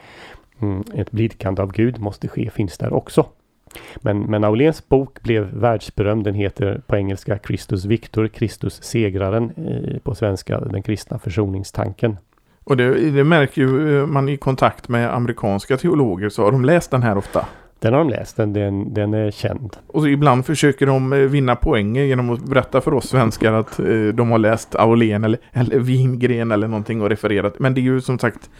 mm, 0.61 0.85
ett 0.95 1.11
blidkande 1.11 1.63
av 1.63 1.73
Gud 1.73 1.99
måste 1.99 2.29
ske, 2.29 2.51
finns 2.51 2.79
där 2.79 2.93
också. 2.93 3.27
Men, 3.97 4.21
men 4.21 4.45
Auléns 4.45 4.89
bok 4.89 5.23
blev 5.23 5.45
världsberömd. 5.45 6.25
Den 6.25 6.35
heter 6.35 6.83
på 6.87 6.97
engelska 6.97 7.39
Kristus 7.39 7.85
Victor, 7.85 8.29
Kristus 8.29 8.83
segraren. 8.83 9.53
eh, 9.57 9.99
på 9.99 10.15
svenska 10.15 10.61
Den 10.61 10.83
kristna 10.83 11.19
försoningstanken. 11.19 12.17
Och 12.69 12.77
det, 12.77 13.11
det 13.11 13.25
märker 13.25 13.63
ju 13.63 14.01
eh, 14.01 14.07
man 14.07 14.29
i 14.29 14.37
kontakt 14.37 14.89
med 14.89 15.15
amerikanska 15.15 15.77
teologer 15.77 16.29
så 16.29 16.45
har 16.45 16.53
de 16.53 16.65
läst 16.65 16.91
den 16.91 17.03
här 17.03 17.19
ofta. 17.19 17.45
Den 17.79 17.93
har 17.93 17.99
de 17.99 18.11
läst, 18.11 18.37
den, 18.37 18.53
den, 18.53 18.95
den 18.95 19.15
är 19.15 19.31
känd. 19.31 19.77
Och 19.87 20.09
ibland 20.09 20.47
försöker 20.47 20.87
de 20.87 21.13
eh, 21.13 21.19
vinna 21.19 21.57
poänger 21.57 22.05
genom 22.05 22.31
att 22.31 22.45
berätta 22.45 22.81
för 22.81 22.95
oss 22.95 23.09
svenskar 23.09 23.53
att 23.53 23.79
eh, 23.79 24.07
de 24.15 24.31
har 24.31 24.39
läst 24.39 24.75
Aulén 24.75 25.25
eller, 25.25 25.39
eller 25.53 25.79
Wingren 25.79 26.53
eller 26.53 26.69
någonting 26.69 27.03
och 27.03 27.09
refererat. 27.09 27.59
Men 27.59 27.75
det 27.75 27.81
är 27.81 27.83
ju 27.83 28.01
som 28.01 28.19
sagt 28.19 28.51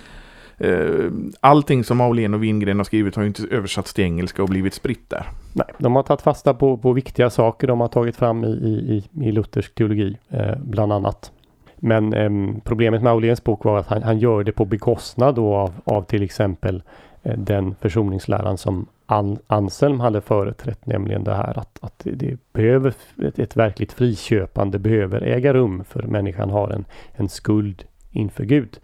eh, 0.59 1.11
allting 1.41 1.85
som 1.85 2.01
Aulén 2.01 2.35
och 2.35 2.43
Wingren 2.43 2.77
har 2.77 2.85
skrivit 2.85 3.17
har 3.17 3.23
ju 3.23 3.29
inte 3.29 3.43
översatts 3.51 3.95
till 3.95 4.05
engelska 4.05 4.43
och 4.43 4.49
blivit 4.49 4.75
spritt 4.75 5.11
där. 5.11 5.27
Nej, 5.53 5.67
de 5.79 5.97
har 5.97 6.03
tagit 6.03 6.23
fasta 6.23 6.55
på, 6.55 6.77
på 6.77 6.93
viktiga 6.93 7.31
saker 7.31 7.67
de 7.67 7.81
har 7.81 7.89
tagit 7.89 8.17
fram 8.17 8.45
i, 8.45 8.49
i, 8.49 9.27
i 9.29 9.33
luthersk 9.33 9.75
teologi, 9.75 10.17
eh, 10.31 10.59
bland 10.59 10.93
annat. 10.93 11.33
Men 11.79 12.13
eh, 12.13 12.61
problemet 12.65 13.03
med 13.03 13.13
Auléns 13.13 13.45
bok 13.45 13.65
var 13.65 13.79
att 13.79 13.87
han, 13.87 14.03
han 14.03 14.19
gör 14.19 14.45
det 14.45 14.53
på 14.53 14.65
bekostnad 14.65 15.35
då 15.35 15.55
av, 15.55 15.73
av 15.85 16.03
till 16.03 16.23
exempel 16.23 16.83
eh, 17.23 17.39
den 17.39 17.75
försoningsläran 17.81 18.59
som 18.59 18.87
An, 19.07 19.39
Anselm 19.47 20.01
hade 20.01 20.21
företrätt, 20.21 20.87
nämligen 20.87 21.25
det 21.25 21.35
här 21.35 21.59
att, 21.59 21.79
att 21.81 22.03
det 22.05 22.39
behöver 22.53 22.95
ett, 23.25 23.39
ett 23.39 23.57
verkligt 23.57 23.93
friköpande 23.93 24.79
behöver 24.79 25.21
äga 25.21 25.55
rum 25.55 25.85
för 25.85 26.03
människan 26.03 26.51
har 26.51 26.71
en, 26.71 26.85
en 27.13 27.29
skuld 27.29 27.85
inför 28.11 28.45
Gud. 28.45 28.79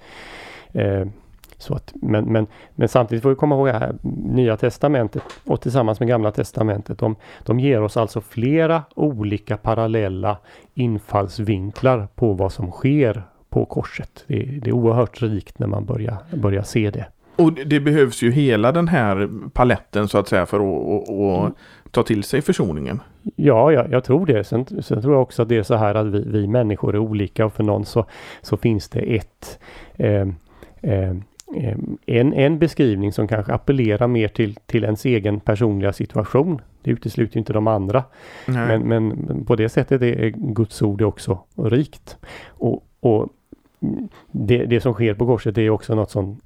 Eh, 0.72 1.07
så 1.59 1.75
att, 1.75 1.93
men, 1.95 2.25
men, 2.25 2.47
men 2.75 2.88
samtidigt 2.88 3.23
får 3.23 3.31
vi 3.31 3.37
komma 3.37 3.55
ihåg 3.55 3.69
här, 3.69 3.95
Nya 4.25 4.57
Testamentet 4.57 5.23
och 5.45 5.61
tillsammans 5.61 6.01
med 6.01 6.09
Gamla 6.09 6.31
Testamentet, 6.31 6.99
de, 6.99 7.17
de 7.45 7.61
ger 7.61 7.83
oss 7.83 7.97
alltså 7.97 8.21
flera 8.21 8.83
olika 8.95 9.57
parallella 9.57 10.37
infallsvinklar 10.75 12.09
på 12.14 12.33
vad 12.33 12.53
som 12.53 12.71
sker 12.71 13.23
på 13.49 13.64
korset. 13.64 14.25
Det, 14.27 14.61
det 14.62 14.71
är 14.71 14.73
oerhört 14.75 15.23
rikt 15.23 15.59
när 15.59 15.67
man 15.67 15.85
börjar, 15.85 16.17
börjar 16.37 16.62
se 16.62 16.90
det. 16.90 17.07
Och 17.37 17.53
det- 17.53 17.81
behövs 17.81 18.23
ju 18.23 18.31
hela 18.31 18.73
den 18.73 18.88
här 18.88 19.29
paletten 19.53 20.09
så 20.09 20.19
att 20.19 20.29
säga 20.29 20.47
för 20.47 20.57
att, 20.57 21.09
att, 21.09 21.47
att 21.47 21.53
ta 21.93 22.03
till 22.03 22.23
sig 22.25 22.43
försoningen. 22.43 23.01
Ja, 23.37 23.73
jag, 23.73 23.90
jag 23.93 24.05
tror 24.05 24.27
det. 24.27 24.45
Sen, 24.45 24.83
sen 24.83 25.03
tror 25.03 25.14
jag 25.14 25.23
också 25.23 25.43
att 25.43 25.49
det 25.49 25.57
är 25.57 25.62
så 25.62 25.75
här 25.75 25.95
att 25.95 26.07
vi, 26.07 26.25
vi 26.27 26.47
människor 26.47 26.95
är 26.95 26.99
olika 26.99 27.47
och 27.47 27.53
för 27.53 27.62
någon 27.64 27.85
så, 27.85 28.05
så 28.43 28.57
finns 28.57 28.88
det 28.88 29.01
ett 29.17 29.59
eh, 29.97 30.29
eh, 30.83 31.14
en, 32.07 32.33
en 32.33 32.59
beskrivning 32.59 33.12
som 33.12 33.29
kanske 33.29 33.53
appellerar 33.53 34.07
mer 34.07 34.29
till, 34.29 34.55
till 34.67 34.85
ens 34.85 35.05
egen 35.05 35.40
personliga 35.40 35.93
situation. 35.93 36.61
Det 36.83 36.90
utesluter 36.90 37.38
inte 37.38 37.53
de 37.53 37.67
andra. 37.67 38.05
Men, 38.47 38.83
men 38.83 39.45
på 39.45 39.57
det 39.57 39.69
sättet 39.69 40.03
är 40.03 40.29
Guds 40.37 40.83
ord 40.83 41.03
också 41.03 41.38
rikt. 41.57 42.17
Och, 42.49 42.87
och 43.01 43.29
det, 44.33 44.64
det 44.64 44.81
som 44.81 44.93
sker 44.95 45.14
på 45.14 45.27
korset 45.27 45.59
är 45.59 45.71
också 45.71 45.95
något 45.95 46.11
som 46.11 46.40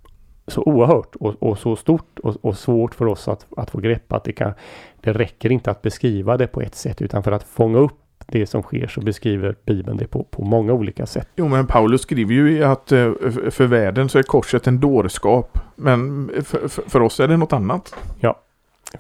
så 0.47 0.63
oerhört 0.63 1.17
och, 1.17 1.43
och 1.43 1.59
så 1.59 1.77
stort 1.77 2.19
och, 2.19 2.37
och, 2.45 2.57
svårt 2.57 2.95
för 2.95 3.07
oss 3.07 3.29
att, 3.29 3.47
att 3.57 3.71
få 3.71 3.79
greppa 3.79 4.17
att 4.17 4.25
det, 4.25 4.33
kan, 4.33 4.53
det 5.01 5.13
räcker 5.13 5.53
inte 5.53 5.71
att 5.71 5.83
beskriva 5.83 6.37
det 6.37 6.47
på 6.47 6.61
ett 6.61 6.75
sätt 6.75 7.03
utan 7.03 7.23
för 7.23 7.33
att 7.33 7.43
fånga 7.43 7.79
upp 7.79 8.08
det 8.33 8.47
som 8.47 8.63
sker 8.63 8.87
så 8.87 9.01
beskriver 9.01 9.57
Bibeln 9.67 9.97
det 9.97 10.07
på, 10.07 10.25
på 10.25 10.43
många 10.43 10.73
olika 10.73 11.07
sätt. 11.07 11.29
Jo 11.37 11.49
men 11.49 11.67
Paulus 11.67 12.03
skriver 12.03 12.35
ju 12.35 12.65
att 12.65 12.93
eh, 12.93 13.13
för 13.51 13.67
världen 13.67 14.09
så 14.09 14.19
är 14.19 14.23
korset 14.23 14.67
en 14.67 14.81
dårskap. 14.81 15.59
Men 15.77 16.31
för, 16.45 16.69
för, 16.89 17.03
oss 17.03 17.21
är 17.21 17.29
det 17.29 17.37
något 17.37 17.53
annat. 17.53 17.95
Ja, 18.21 18.41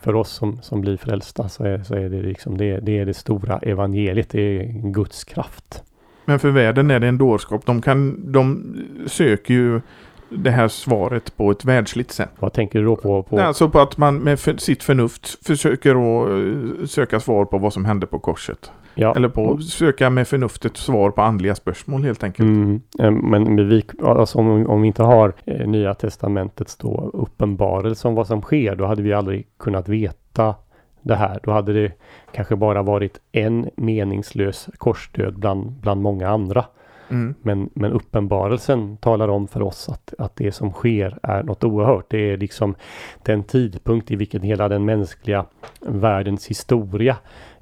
för 0.00 0.14
oss 0.14 0.30
som, 0.30 0.62
som 0.62 0.80
blir 0.80 0.96
frälsta 0.96 1.48
så 1.48 1.64
är, 1.64 1.82
så 1.82 1.94
är 1.94 2.08
det 2.08 2.22
liksom 2.22 2.58
det, 2.58 2.80
det 2.80 2.98
är 2.98 3.06
det 3.06 3.14
stora 3.14 3.58
evangeliet. 3.58 4.30
Det 4.30 4.40
är 4.40 4.90
Guds 4.92 5.24
kraft. 5.24 5.82
Men 6.24 6.38
för 6.38 6.50
världen 6.50 6.90
är 6.90 7.00
det 7.00 7.08
en 7.08 7.18
dårskap. 7.18 7.66
De, 7.66 7.82
kan, 7.82 8.32
de 8.32 8.76
söker 9.06 9.54
ju 9.54 9.80
det 10.28 10.50
här 10.50 10.68
svaret 10.68 11.36
på 11.36 11.50
ett 11.50 11.64
världsligt 11.64 12.12
sätt. 12.12 12.30
Vad 12.38 12.52
tänker 12.52 12.78
du 12.78 12.84
då 12.84 12.96
på? 12.96 13.22
på... 13.22 13.40
Alltså 13.40 13.68
på 13.68 13.80
att 13.80 13.96
man 13.96 14.18
med 14.18 14.38
sitt 14.38 14.82
förnuft 14.82 15.46
försöker 15.46 15.90
att 15.90 16.28
eh, 16.30 16.86
söka 16.86 17.20
svar 17.20 17.44
på 17.44 17.58
vad 17.58 17.72
som 17.72 17.84
hände 17.84 18.06
på 18.06 18.18
korset. 18.18 18.70
Ja. 19.00 19.14
Eller 19.16 19.28
på 19.28 19.52
att 19.52 19.64
söka 19.64 20.11
med 20.11 20.28
förnuftet 20.28 20.76
svar 20.76 21.11
på 21.11 21.22
andliga 21.22 21.54
spörsmål 21.54 22.04
helt 22.04 22.24
enkelt. 22.24 22.48
Mm. 22.48 22.80
Eh, 22.98 23.11
men 23.11 23.68
vi, 23.68 23.84
alltså 24.02 24.38
om, 24.38 24.66
om 24.66 24.80
vi 24.82 24.87
inte 24.87 25.02
har 25.02 25.32
eh, 25.44 25.66
Nya 25.66 25.94
Testamentets 25.94 26.76
då 26.76 27.11
uppenbarelse 27.12 28.08
om 28.08 28.14
vad 28.14 28.26
som 28.26 28.42
sker, 28.42 28.76
då 28.76 28.87
hade 28.87 29.02
vi 29.02 29.12
aldrig 29.12 29.46
kunnat 29.58 29.88
veta 29.88 30.54
det 31.02 31.14
här. 31.14 31.40
Då 31.42 31.50
hade 31.52 31.72
det 31.72 31.92
kanske 32.32 32.56
bara 32.56 32.82
varit 32.82 33.20
en 33.32 33.70
meningslös 33.76 34.68
korsdöd 34.78 35.38
bland, 35.38 35.72
bland 35.72 36.02
många 36.02 36.28
andra. 36.28 36.64
Mm. 37.11 37.34
Men, 37.42 37.70
men 37.74 37.92
uppenbarelsen 37.92 38.96
talar 38.96 39.28
om 39.28 39.48
för 39.48 39.62
oss 39.62 39.88
att, 39.88 40.14
att 40.18 40.37
det 40.37 40.52
som 40.52 40.72
sker 40.72 41.18
är 41.22 41.42
något 41.42 41.64
oerhört. 41.64 42.06
Det 42.11 42.32
är 42.32 42.37
liksom 42.37 42.74
den 43.22 43.44
tidpunkt 43.44 44.11
i 44.11 44.16
vilken 44.16 44.42
hela 44.42 44.68
den 44.68 44.84
mänskliga 44.84 45.44
världens 45.80 46.46
historia 46.46 47.16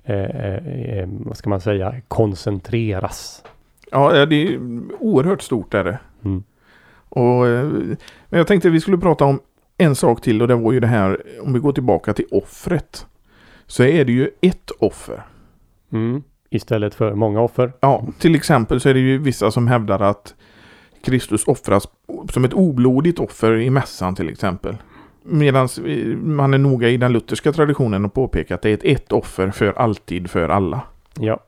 eh, 0.07 0.16
eh, 0.16 0.99
eh 0.99 1.09
vad 1.09 1.37
ska 1.37 1.51
man 1.51 1.61
säga, 1.61 1.95
koncentreras. 2.09 3.42
Ja, 3.90 4.27
det 4.27 4.37
är 4.37 4.59
oerhört 4.99 5.42
stort 5.42 5.75
är 5.75 5.85
det. 5.85 5.99
Mm. 6.25 6.42
Och, 7.09 7.49
eh, 7.49 7.64
men 8.29 8.38
jag 8.38 8.47
tänkte 8.47 8.69
att 8.69 8.75
vi 8.75 8.81
skulle 8.81 8.99
prata 8.99 9.25
om 9.25 9.40
en 9.79 9.95
sak 9.95 10.21
till 10.21 10.42
och 10.42 10.49
det 10.49 10.55
var 10.55 10.73
ju 10.73 10.81
det 10.81 10.87
här 10.87 11.23
om 11.42 11.53
vi 11.53 11.59
går 11.59 11.73
tillbaka 11.73 12.12
till 12.12 12.27
offret. 12.31 13.07
Så 13.66 13.83
är 13.83 14.05
det 14.05 14.12
ju 14.12 14.31
ett 14.40 14.71
offer. 14.79 15.23
Mm 15.92 16.23
istället 16.51 16.95
för 16.95 17.14
många 17.14 17.40
offer. 17.40 17.73
Ja, 17.81 18.07
till 18.19 18.35
exempel 18.35 18.81
så 18.81 18.88
är 18.88 18.95
det 18.95 19.01
ju 19.01 19.19
vissa 19.19 19.51
som 19.51 19.66
hävdar 19.66 20.01
att 20.01 20.35
Kristus 21.05 21.47
offras 21.47 21.88
som 22.33 22.45
ett 22.45 22.53
oblodigt 22.53 23.19
offer 23.19 23.57
i 23.57 23.71
mässan 23.71 24.14
till 24.14 24.29
exempel. 24.29 24.77
Medan 25.29 25.69
man 26.17 26.55
är 26.55 26.59
noga 26.59 26.89
i 26.89 26.97
den 26.97 27.12
lutherska 27.12 27.53
traditionen 27.53 28.05
och 28.05 28.15
påpekar 28.15 28.55
att 28.55 28.62
det 28.62 28.71
är 28.71 28.75
ett, 28.75 28.85
ett 28.85 29.12
offer 29.12 29.51
för 29.51 29.73
alltid 29.73 30.31
för 30.31 30.49
alla. 30.49 30.81
Ja, 31.21 31.41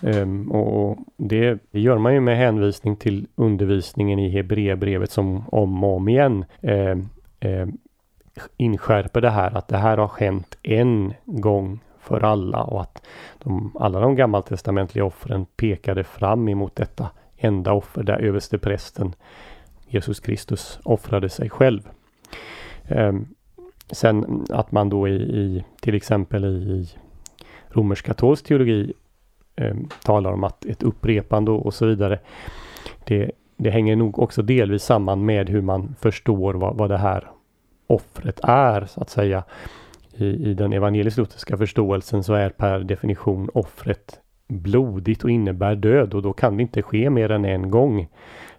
um, 0.00 0.50
och 0.50 0.98
det, 1.16 1.58
gör 1.70 1.98
man 1.98 2.14
ju 2.14 2.20
med 2.20 2.36
hänvisning 2.36 2.96
till 2.96 3.26
undervisningen 3.34 4.18
i 4.18 4.28
Hebreerbrevet 4.28 5.10
som 5.10 5.48
om 5.48 5.84
och 5.84 5.96
om 5.96 6.08
igen 6.08 6.44
um, 6.60 7.08
um, 7.40 7.78
inskärper 8.56 9.20
det 9.20 9.30
här 9.30 9.56
att 9.56 9.68
det 9.68 9.76
här 9.76 9.96
har 9.96 10.10
hänt 10.18 10.58
en 10.62 11.14
gång 11.24 11.80
för 12.00 12.20
alla 12.20 12.62
och 12.62 12.80
att 12.80 13.06
de, 13.38 13.76
alla 13.80 14.00
de 14.00 14.16
gammaltestamentliga 14.16 15.04
offren 15.04 15.46
pekade 15.56 16.04
fram 16.04 16.48
emot 16.48 16.76
detta 16.76 17.08
enda 17.36 17.72
offer 17.72 18.02
där 18.02 18.18
översteprästen 18.18 19.14
Jesus 19.88 20.20
Kristus 20.20 20.78
offrade 20.82 21.28
sig 21.28 21.50
själv. 21.50 21.88
Ehm, 22.88 23.26
sen 23.90 24.44
att 24.50 24.72
man 24.72 24.88
då 24.88 25.08
i, 25.08 25.14
i 25.14 25.64
till 25.80 25.94
exempel 25.94 26.44
i, 26.44 26.48
i 26.48 26.88
romersk-katolsk 27.68 28.46
teologi 28.46 28.92
eh, 29.56 29.76
talar 30.04 30.32
om 30.32 30.44
att 30.44 30.64
ett 30.64 30.82
upprepande 30.82 31.50
och 31.50 31.74
så 31.74 31.86
vidare. 31.86 32.18
Det, 33.04 33.30
det 33.56 33.70
hänger 33.70 33.96
nog 33.96 34.18
också 34.18 34.42
delvis 34.42 34.82
samman 34.82 35.24
med 35.24 35.48
hur 35.48 35.62
man 35.62 35.94
förstår 36.00 36.54
vad, 36.54 36.76
vad 36.76 36.90
det 36.90 36.98
här 36.98 37.30
offret 37.86 38.40
är 38.42 38.84
så 38.84 39.00
att 39.00 39.10
säga 39.10 39.44
i, 40.12 40.26
i 40.26 40.54
den 40.54 40.72
evangelisk-lutherska 40.72 41.56
förståelsen 41.56 42.24
så 42.24 42.34
är 42.34 42.50
per 42.50 42.78
definition 42.80 43.50
offret 43.54 44.20
blodigt 44.48 45.24
och 45.24 45.30
innebär 45.30 45.74
död 45.74 46.14
och 46.14 46.22
då 46.22 46.32
kan 46.32 46.56
det 46.56 46.62
inte 46.62 46.82
ske 46.82 47.10
mer 47.10 47.30
än 47.30 47.44
en 47.44 47.70
gång. 47.70 48.08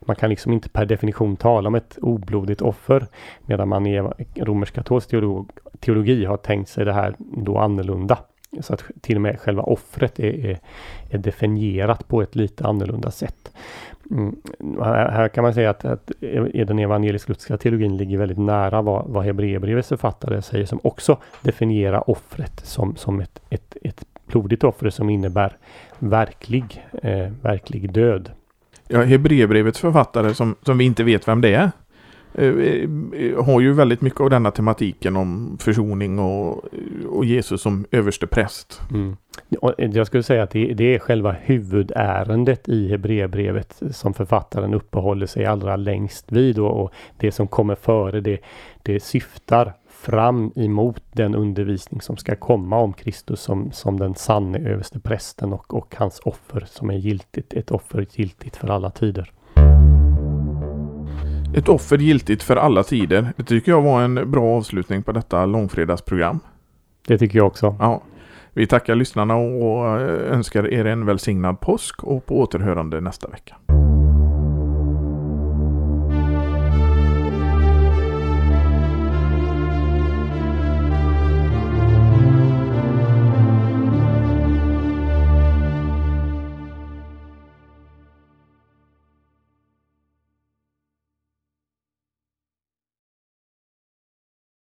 Man 0.06 0.16
kan 0.16 0.30
liksom 0.30 0.54
inte 0.54 0.70
per 0.70 0.86
definition 0.86 1.36
tala 1.36 1.68
om 1.68 1.76
ett 1.76 1.98
oblodigt 2.02 2.62
offer 2.62 3.08
medan 3.46 3.70
man 3.70 3.88
i 3.88 4.02
romersk-katolsk 4.36 5.10
teolog, 5.10 5.52
teologi 5.80 6.26
har 6.26 6.38
tänkt 6.38 6.70
sig 6.70 6.86
det 6.86 6.94
här 6.94 7.16
då 7.20 7.58
annorlunda. 7.58 8.18
Så 8.60 8.74
att 8.74 8.84
till 9.02 9.16
och 9.16 9.22
med 9.22 9.40
själva 9.40 9.64
offret 9.64 10.20
är, 10.20 10.46
är, 10.46 10.60
är 11.10 11.18
definierat 11.18 12.08
på 12.08 12.22
ett 12.22 12.36
lite 12.36 12.68
annorlunda 12.68 13.12
sätt. 13.12 13.52
Mm. 14.12 14.36
Här 14.84 15.28
kan 15.28 15.44
man 15.44 15.54
säga 15.54 15.70
att, 15.70 15.86
att 15.86 16.12
e- 16.22 16.50
e- 16.54 16.64
den 16.64 16.80
evangelisk-lutherska 16.80 17.58
teologin 17.58 17.98
ligger 17.98 18.18
väldigt 18.18 18.38
nära 18.38 18.82
vad, 18.82 19.06
vad 19.08 19.26
Hebreerbrevets 19.26 19.90
författare 19.90 20.42
säger 20.42 20.66
som 20.66 20.80
också 20.84 21.18
definierar 21.42 22.10
offret 22.10 22.60
som, 22.60 22.96
som 22.96 23.20
ett, 23.20 23.42
ett, 23.50 23.78
ett 23.82 24.06
blodigt 24.26 24.64
offer 24.64 24.90
som 24.90 25.10
innebär 25.10 25.58
verklig, 26.00 26.86
eh, 27.04 27.32
verklig 27.42 27.94
död. 27.94 28.32
Ja, 28.88 29.04
Hebreerbrevets 29.04 29.80
författare 29.80 30.34
som, 30.34 30.56
som 30.62 30.78
vi 30.78 30.86
inte 30.86 31.04
vet 31.04 31.28
vem 31.28 31.42
det 31.42 31.54
är 31.54 31.72
eh, 32.34 32.48
eh, 32.48 33.44
har 33.46 33.62
ju 33.62 33.74
väldigt 33.74 34.02
mycket 34.02 34.22
av 34.22 34.30
denna 34.30 34.52
tematiken 34.52 35.16
om 35.16 35.58
försoning 35.62 36.20
och, 36.20 36.66
och 37.10 37.26
Jesus 37.26 37.62
som 37.62 37.86
överste 37.92 38.28
präst. 38.28 38.82
Mm. 38.92 39.18
Jag 39.78 40.08
skulle 40.08 40.24
säga 40.24 40.44
att 40.44 40.52
det, 40.52 40.74
det, 40.74 40.96
är 40.96 41.00
själva 41.00 41.32
huvudärendet 41.32 42.70
i 42.70 42.90
Hebreerbrevet 42.90 43.82
som 43.92 44.14
författaren 44.14 44.74
uppehåller 44.74 45.26
sig 45.26 45.46
allra 45.46 45.76
längst 45.76 46.32
vid 46.32 46.60
och, 46.60 46.84
och 46.84 46.94
det 47.18 47.32
som 47.32 47.48
kommer 47.48 47.76
före 47.76 48.22
det, 48.22 48.40
det 48.84 49.00
syftar 49.00 49.74
fram 50.06 50.52
emot 50.56 51.04
den 51.12 51.36
undervisning 51.36 52.02
som 52.02 52.18
ska 52.18 52.36
komma 52.36 52.78
om 52.78 52.94
Kristus 52.94 53.42
som, 53.42 53.72
som 53.72 54.00
den 54.00 54.16
sanne 54.16 54.60
överste 54.60 55.00
prästen 55.00 55.54
och, 55.54 55.74
och 55.74 55.96
hans 55.98 56.20
offer 56.20 56.66
som 56.68 56.90
är 56.90 56.94
giltigt, 56.94 57.54
ett 57.54 57.72
offer 57.72 58.08
giltigt 58.12 58.56
för 58.56 58.68
alla 58.68 58.92
tider. 58.92 59.32
Ett 61.56 61.70
offer 61.70 61.98
giltigt 61.98 62.44
för 62.44 62.56
alla 62.56 62.84
tider. 62.84 63.34
Det 63.38 63.44
tycker 63.44 63.72
jag 63.72 63.82
var 63.82 64.02
en 64.02 64.32
bra 64.32 64.58
avslutning 64.58 65.04
på 65.04 65.12
detta 65.12 65.46
långfredagsprogram. 65.46 66.40
Det 67.08 67.18
tycker 67.18 67.40
jag 67.40 67.48
också. 67.48 67.76
Ja. 67.80 68.02
Vi 68.54 68.68
tackar 68.68 68.96
lyssnarna 68.96 69.36
och 69.36 70.02
önskar 70.32 70.74
er 70.74 70.86
en 70.86 71.06
välsignad 71.06 71.60
påsk 71.60 72.04
och 72.04 72.26
på 72.26 72.40
återhörande 72.40 73.02
nästa 73.02 73.28
vecka. 73.28 73.56